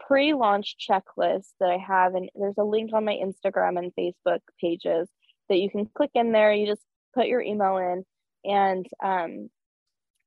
pre-launch 0.00 0.76
checklist 0.78 1.48
that 1.60 1.70
I 1.70 1.78
have, 1.78 2.14
and 2.14 2.30
there's 2.34 2.58
a 2.58 2.64
link 2.64 2.92
on 2.92 3.04
my 3.04 3.14
Instagram 3.14 3.78
and 3.78 3.92
Facebook 3.98 4.40
pages 4.60 5.08
that 5.48 5.58
you 5.58 5.70
can 5.70 5.86
click 5.86 6.10
in 6.14 6.32
there. 6.32 6.52
You 6.52 6.66
just 6.66 6.84
put 7.14 7.26
your 7.26 7.40
email 7.40 7.76
in, 7.78 8.04
and 8.44 8.86
um, 9.02 9.48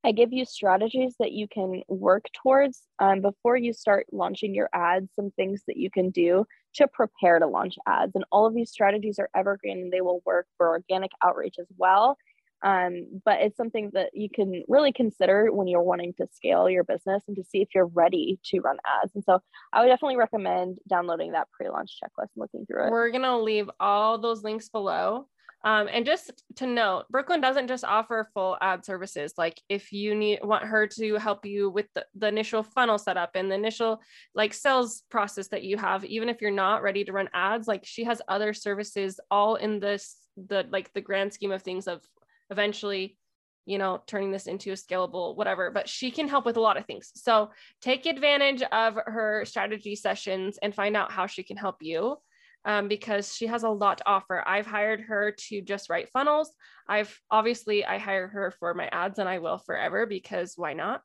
I 0.03 0.11
give 0.11 0.31
you 0.31 0.45
strategies 0.45 1.15
that 1.19 1.33
you 1.33 1.47
can 1.47 1.81
work 1.87 2.25
towards 2.33 2.81
um, 2.99 3.21
before 3.21 3.57
you 3.57 3.73
start 3.73 4.07
launching 4.11 4.53
your 4.55 4.69
ads. 4.73 5.09
Some 5.15 5.31
things 5.31 5.63
that 5.67 5.77
you 5.77 5.89
can 5.89 6.09
do 6.09 6.45
to 6.75 6.87
prepare 6.87 7.39
to 7.39 7.47
launch 7.47 7.75
ads, 7.87 8.15
and 8.15 8.25
all 8.31 8.45
of 8.45 8.53
these 8.53 8.71
strategies 8.71 9.19
are 9.19 9.29
evergreen 9.33 9.79
and 9.79 9.91
they 9.91 10.01
will 10.01 10.21
work 10.25 10.47
for 10.57 10.69
organic 10.69 11.11
outreach 11.23 11.55
as 11.59 11.67
well 11.77 12.17
Um, 12.61 13.21
but 13.23 13.41
it's 13.41 13.57
something 13.57 13.91
that 13.93 14.11
you 14.13 14.29
can 14.29 14.63
really 14.67 14.91
consider 14.91 15.51
when 15.51 15.67
you're 15.67 15.81
wanting 15.81 16.13
to 16.15 16.27
scale 16.33 16.69
your 16.69 16.83
business 16.83 17.23
and 17.27 17.37
to 17.37 17.43
see 17.43 17.61
if 17.61 17.69
you're 17.73 17.85
ready 17.87 18.39
to 18.45 18.59
run 18.59 18.77
ads. 19.01 19.15
And 19.15 19.23
so 19.23 19.39
I 19.71 19.81
would 19.81 19.87
definitely 19.87 20.17
recommend 20.17 20.79
downloading 20.87 21.31
that 21.33 21.49
pre 21.51 21.69
launch 21.69 21.97
checklist 22.03 22.29
and 22.35 22.41
looking 22.41 22.65
through 22.65 22.87
it. 22.87 22.91
We're 22.91 23.11
going 23.11 23.23
to 23.23 23.37
leave 23.37 23.69
all 23.79 24.17
those 24.17 24.43
links 24.43 24.69
below. 24.69 25.27
Um, 25.63 25.89
and 25.91 26.05
just 26.05 26.31
to 26.55 26.67
note, 26.67 27.05
Brooklyn 27.09 27.41
doesn't 27.41 27.67
just 27.67 27.83
offer 27.83 28.29
full 28.33 28.57
ad 28.61 28.85
services. 28.85 29.33
Like 29.37 29.61
if 29.67 29.91
you 29.91 30.15
need 30.15 30.39
want 30.41 30.63
her 30.63 30.87
to 30.87 31.15
help 31.15 31.45
you 31.45 31.69
with 31.69 31.87
the, 31.95 32.05
the 32.15 32.27
initial 32.27 32.63
funnel 32.63 32.97
setup 32.97 33.31
and 33.35 33.51
the 33.51 33.55
initial 33.55 33.99
like 34.33 34.53
sales 34.53 35.03
process 35.09 35.49
that 35.49 35.63
you 35.63 35.77
have, 35.77 36.05
even 36.05 36.29
if 36.29 36.41
you're 36.41 36.51
not 36.51 36.81
ready 36.81 37.03
to 37.03 37.11
run 37.11 37.29
ads, 37.33 37.67
like 37.67 37.85
she 37.85 38.05
has 38.05 38.21
other 38.29 38.53
services 38.53 39.19
all 39.29 39.55
in 39.55 39.79
this 39.79 40.15
the 40.47 40.65
like 40.71 40.93
the 40.93 41.01
grand 41.01 41.33
scheme 41.33 41.51
of 41.51 41.61
things 41.61 41.87
of 41.87 42.01
eventually 42.49 43.17
you 43.65 43.77
know 43.77 44.01
turning 44.07 44.31
this 44.31 44.47
into 44.47 44.71
a 44.71 44.75
scalable 44.75 45.35
whatever 45.35 45.69
but 45.69 45.87
she 45.87 46.09
can 46.09 46.27
help 46.27 46.45
with 46.45 46.57
a 46.57 46.61
lot 46.61 46.77
of 46.77 46.85
things. 46.85 47.11
So 47.15 47.51
take 47.81 48.05
advantage 48.05 48.63
of 48.63 48.97
her 49.05 49.43
strategy 49.45 49.95
sessions 49.95 50.57
and 50.61 50.73
find 50.73 50.97
out 50.97 51.11
how 51.11 51.27
she 51.27 51.43
can 51.43 51.57
help 51.57 51.77
you 51.81 52.17
um, 52.65 52.87
because 52.87 53.33
she 53.35 53.47
has 53.47 53.63
a 53.63 53.69
lot 53.69 53.99
to 53.99 54.07
offer. 54.09 54.43
I've 54.45 54.65
hired 54.65 55.01
her 55.01 55.33
to 55.49 55.61
just 55.61 55.89
write 55.89 56.09
funnels. 56.09 56.51
I've 56.87 57.17
obviously 57.29 57.85
i 57.85 57.97
hire 57.97 58.27
her 58.27 58.51
for 58.59 58.73
my 58.73 58.87
ads 58.91 59.19
and 59.19 59.29
i 59.29 59.37
will 59.37 59.59
forever 59.59 60.05
because 60.05 60.53
why 60.55 60.73
not? 60.73 61.01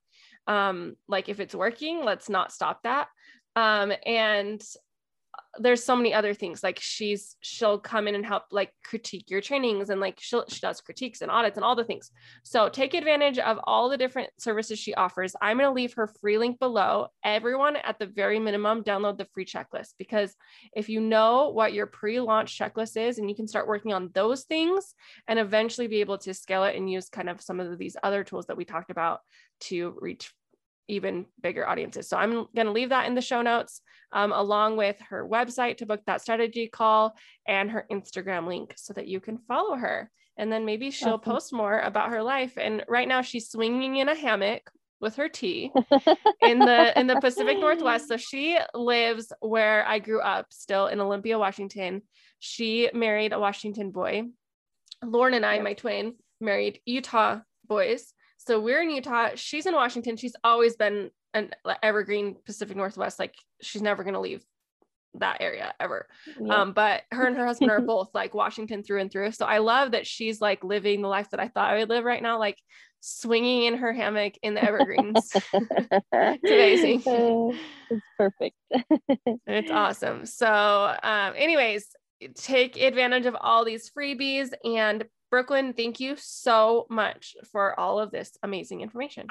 Um, 0.47 0.97
like 1.07 1.29
if 1.29 1.41
it's 1.41 1.55
working 1.55 2.05
let's 2.05 2.29
not 2.29 2.53
stop 2.53 2.83
that. 2.85 3.09
Um, 3.57 3.93
and 4.05 4.63
there's 5.59 5.85
so 5.85 5.95
many 5.95 6.13
other 6.13 6.35
things 6.35 6.63
like 6.63 6.79
she's 6.81 7.37
she'll 7.41 7.79
come 7.79 8.09
in 8.09 8.15
and 8.15 8.27
help 8.27 8.45
like 8.51 8.73
critique 8.83 9.31
your 9.31 9.41
trainings 9.41 9.91
and 9.91 10.01
like 10.01 10.19
she 10.21 10.39
she 10.49 10.61
does 10.61 10.81
critiques 10.81 11.21
and 11.21 11.31
audits 11.31 11.57
and 11.57 11.65
all 11.65 11.77
the 11.77 11.85
things. 11.85 12.11
So 12.43 12.69
take 12.69 12.95
advantage 12.95 13.39
of 13.39 13.59
all 13.65 13.89
the 13.89 13.97
different 13.97 14.31
services 14.39 14.79
she 14.79 14.95
offers. 14.95 15.37
I'm 15.41 15.59
going 15.59 15.69
to 15.69 15.73
leave 15.73 15.95
her 15.95 16.09
free 16.21 16.39
link 16.39 16.59
below. 16.59 17.09
Everyone 17.25 17.77
at 17.77 17.99
the 17.99 18.07
very 18.07 18.39
minimum 18.39 18.83
download 18.83 19.19
the 19.19 19.27
free 19.33 19.45
checklist 19.45 19.95
because 19.99 20.35
if 20.75 20.89
you 20.89 21.01
know 21.01 21.51
what 21.51 21.73
your 21.73 21.87
pre-launch 21.87 22.59
checklist 22.59 22.97
is 22.97 23.19
and 23.19 23.29
you 23.29 23.37
can 23.37 23.49
start 23.49 23.69
working 23.69 23.93
on 23.93 24.11
those 24.15 24.45
things 24.45 24.95
and 25.29 25.39
eventually 25.39 25.87
be 25.87 26.01
able 26.01 26.19
to 26.19 26.35
scale 26.35 26.65
it 26.65 26.77
and 26.77 26.91
use 26.91 27.09
kind 27.09 27.29
of 27.29 27.41
some 27.41 27.61
of 27.61 27.79
these 27.79 27.97
other 28.03 28.25
tools 28.25 28.47
that 28.47 28.57
we 28.57 28.65
talked 28.65 28.91
about 28.91 29.21
to 29.61 29.97
reach 30.01 30.33
even 30.89 31.27
bigger 31.43 31.67
audiences. 31.67 32.09
So 32.09 32.17
I'm 32.17 32.33
going 32.55 32.67
to 32.67 32.73
leave 32.73 32.91
that 32.91 33.07
in 33.07 33.15
the 33.15 33.21
show 33.21 33.43
notes, 33.43 33.81
um, 34.13 34.33
along 34.33 34.77
with 34.77 34.97
her 35.09 35.27
website 35.27 35.79
to 35.79 35.87
book 35.87 36.03
that 36.07 36.21
strategy 36.21 36.69
call 36.69 37.17
and 37.47 37.71
her 37.71 37.87
Instagram 37.91 38.47
link 38.47 38.75
so 38.77 38.93
that 38.95 39.09
you 39.09 39.21
can 39.21 39.39
follow 39.39 39.77
her. 39.77 40.11
And 40.37 40.51
then 40.53 40.65
maybe 40.65 40.91
she'll 40.91 41.15
awesome. 41.15 41.33
post 41.33 41.53
more 41.53 41.79
about 41.79 42.11
her 42.11 42.23
life. 42.23 42.59
And 42.59 42.85
right 42.89 43.09
now 43.09 43.23
she's 43.23 43.51
swinging 43.51 43.97
in 43.97 44.09
a 44.09 44.15
hammock 44.15 44.71
with 45.01 45.17
her 45.17 45.29
tea 45.29 45.71
in 46.43 46.59
the 46.59 46.99
in 46.99 47.07
the 47.07 47.21
Pacific 47.21 47.59
Northwest. 47.59 48.09
So 48.09 48.17
she 48.17 48.59
lives 48.75 49.33
where 49.41 49.87
I 49.87 49.99
grew 49.99 50.21
up, 50.21 50.47
still 50.51 50.87
in 50.87 51.01
Olympia, 51.01 51.39
Washington. 51.39 52.03
She 52.39 52.91
married 52.93 53.33
a 53.33 53.39
Washington 53.39 53.91
boy. 53.91 54.25
Lauren 55.05 55.35
and 55.35 55.47
I, 55.47 55.59
my 55.61 55.75
twin, 55.75 56.15
married 56.41 56.81
Utah 56.85 57.41
boys. 57.67 58.13
So 58.47 58.61
we're 58.61 58.83
in 58.83 58.91
Utah. 58.91 59.31
She's 59.35 59.67
in 59.67 59.75
Washington. 59.75 60.17
She's 60.17 60.37
always 60.45 60.77
been 60.77 61.11
an 61.33 61.51
evergreen 61.83 62.37
Pacific 62.45 62.77
Northwest. 62.77 63.19
Like 63.19 63.35
she's 63.61 63.83
never 63.83 64.05
going 64.05 64.15
to 64.15 64.21
leave 64.21 64.45
that 65.15 65.39
area 65.41 65.73
ever. 65.81 66.09
Yeah. 66.41 66.55
Um, 66.55 66.73
but 66.73 67.03
her 67.11 67.27
and 67.27 67.37
her 67.37 67.47
husband 67.47 67.71
are 67.71 67.81
both 67.87 68.11
like 68.15 68.35
Washington 68.35 68.83
through 68.83 69.01
and 69.01 69.11
through. 69.11 69.33
So 69.33 69.47
I 69.47 69.59
love 69.59 69.93
that 69.93 70.07
she's 70.07 70.41
like 70.41 70.63
living 70.65 71.03
the 71.03 71.09
life 71.09 71.31
that 71.31 71.41
I 71.41 71.49
thought 71.49 71.71
I 71.71 71.79
would 71.79 71.89
live 71.89 72.05
right 72.05 72.23
now, 72.23 72.39
like 72.39 72.59
swinging 73.01 73.65
in 73.65 73.77
her 73.77 73.93
hammock 73.93 74.35
in 74.43 74.55
the 74.55 74.65
evergreens. 74.65 75.33
it's 75.53 76.83
amazing. 76.83 77.03
it's 77.91 78.07
perfect. 78.19 78.57
it's 79.47 79.71
awesome. 79.71 80.27
So, 80.27 80.97
um, 81.03 81.35
anyways, 81.37 81.87
take 82.35 82.77
advantage 82.77 83.27
of 83.27 83.37
all 83.39 83.65
these 83.65 83.91
freebies 83.91 84.53
and 84.65 85.05
Brooklyn, 85.35 85.73
thank 85.73 85.99
you 85.99 86.15
so 86.17 86.87
much 86.89 87.35
for 87.51 87.77
all 87.81 87.99
of 87.99 88.13
this 88.13 88.39
amazing 88.45 88.83
information. 88.83 89.27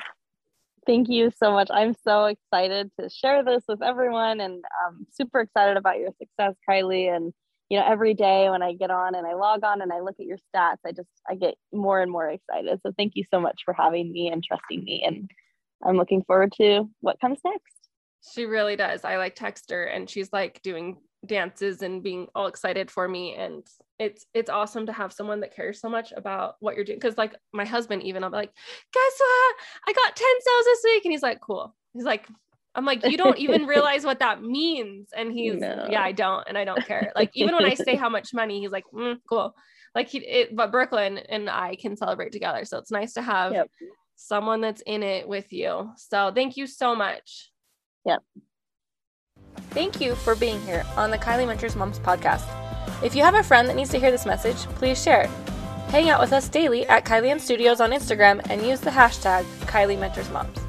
Thank 0.86 1.08
you 1.08 1.32
so 1.42 1.54
much. 1.54 1.70
I'm 1.72 1.96
so 2.04 2.26
excited 2.26 2.92
to 3.00 3.08
share 3.10 3.42
this 3.42 3.64
with 3.70 3.82
everyone 3.82 4.42
and 4.42 4.66
I'm 4.86 5.08
super 5.14 5.40
excited 5.40 5.78
about 5.78 6.00
your 6.00 6.10
success, 6.20 6.56
Kylie. 6.70 7.08
And, 7.08 7.32
you 7.70 7.80
know, 7.80 7.86
every 7.88 8.16
day 8.16 8.50
when 8.50 8.62
I 8.62 8.74
get 8.74 8.92
on 8.92 9.16
and 9.16 9.26
I 9.26 9.36
log 9.36 9.64
on 9.64 9.82
and 9.82 9.94
I 9.94 10.02
look 10.02 10.16
at 10.20 10.26
your 10.26 10.40
stats, 10.54 10.80
I 10.86 10.92
just, 10.92 11.08
I 11.26 11.36
get 11.36 11.56
more 11.72 12.02
and 12.02 12.12
more 12.12 12.28
excited. 12.28 12.82
So 12.86 12.92
thank 12.98 13.14
you 13.16 13.24
so 13.34 13.40
much 13.40 13.62
for 13.64 13.74
having 13.74 14.12
me 14.12 14.28
and 14.28 14.44
trusting 14.44 14.84
me. 14.84 15.04
And 15.08 15.32
I'm 15.86 15.96
looking 15.96 16.26
forward 16.26 16.52
to 16.58 16.90
what 17.00 17.22
comes 17.22 17.40
next. 17.46 17.78
She 18.34 18.44
really 18.44 18.76
does. 18.76 19.06
I 19.06 19.16
like 19.16 19.36
text 19.36 19.72
her 19.72 19.86
and 19.86 20.10
she's 20.10 20.34
like 20.34 20.62
doing 20.64 20.98
dances 21.26 21.82
and 21.82 22.04
being 22.04 22.28
all 22.36 22.48
excited 22.48 22.92
for 22.92 23.08
me. 23.08 23.36
And 23.36 23.66
it's 24.00 24.26
it's 24.34 24.50
awesome 24.50 24.86
to 24.86 24.94
have 24.94 25.14
someone 25.14 25.40
that 25.42 25.56
cares 25.56 25.80
so 25.80 25.90
much 25.90 26.12
about 26.16 26.56
what 26.60 26.76
you're 26.76 26.86
doing. 26.86 27.00
Because 27.00 27.18
like 27.18 27.36
my 27.54 27.66
husband 27.66 28.04
even 28.04 28.24
i'm 28.24 28.32
like 28.32 28.52
guess 28.94 29.14
what? 29.20 29.56
I 29.88 29.94
got 29.94 30.16
10 30.16 30.28
sales 30.42 30.66
this 30.66 30.82
week. 30.84 31.06
And 31.06 31.12
he's 31.12 31.24
like 31.24 31.40
cool. 31.42 31.76
He's 31.94 32.04
like 32.04 32.28
i'm 32.76 32.86
like 32.86 33.06
you 33.06 33.18
don't 33.18 33.38
even 33.38 33.66
realize 33.68 34.04
what 34.04 34.20
that 34.20 34.42
means. 34.42 35.10
And 35.16 35.32
he's 35.32 35.56
no. 35.56 35.88
yeah 35.90 36.02
i 36.02 36.12
don't 36.12 36.44
and 36.48 36.58
i 36.58 36.66
don't 36.66 36.86
care. 36.86 37.12
Like 37.16 37.32
even 37.34 37.56
when 37.56 37.66
i 37.66 37.74
say 37.74 37.96
how 37.96 38.10
much 38.10 38.34
money 38.34 38.60
he's 38.62 38.72
like 38.72 38.86
mm, 38.94 39.18
cool. 39.30 39.56
Like 39.96 40.10
he 40.10 40.20
it, 40.20 40.56
but 40.56 40.72
brooklyn 40.72 41.18
and 41.18 41.50
i 41.50 41.76
can 41.76 41.96
celebrate 41.96 42.32
together. 42.32 42.66
So 42.66 42.78
it's 42.78 42.92
nice 42.92 43.14
to 43.14 43.22
have 43.22 43.54
yep. 43.54 43.70
someone 44.16 44.62
that's 44.62 44.82
in 44.86 45.04
it 45.04 45.28
with 45.28 45.54
you. 45.54 45.92
So 45.98 46.32
thank 46.34 46.58
you 46.58 46.68
so 46.68 46.96
much. 46.96 47.52
Yep 48.06 48.22
Thank 49.72 50.00
you 50.00 50.16
for 50.16 50.36
being 50.36 50.62
here 50.62 50.86
on 50.96 51.12
the 51.12 51.18
Kylie 51.18 51.48
Mentors 51.48 51.76
Moms 51.76 52.00
podcast. 52.00 52.48
If 53.04 53.16
you 53.16 53.24
have 53.24 53.36
a 53.36 53.44
friend 53.44 53.68
that 53.68 53.76
needs 53.76 53.90
to 53.92 54.00
hear 54.00 54.12
this 54.12 54.26
message, 54.26 54.58
please 54.76 55.02
share 55.02 55.24
it. 55.24 55.30
Hang 55.90 56.10
out 56.10 56.20
with 56.20 56.34
us 56.34 56.50
daily 56.50 56.88
at 56.88 57.06
Kylie 57.06 57.30
Ann 57.30 57.40
Studios 57.40 57.82
on 57.82 57.92
Instagram 57.92 58.42
and 58.50 58.66
use 58.66 58.80
the 58.80 58.90
hashtag 58.90 59.44
Kylie 59.66 60.00
Mentors 60.00 60.30
Moms. 60.30 60.63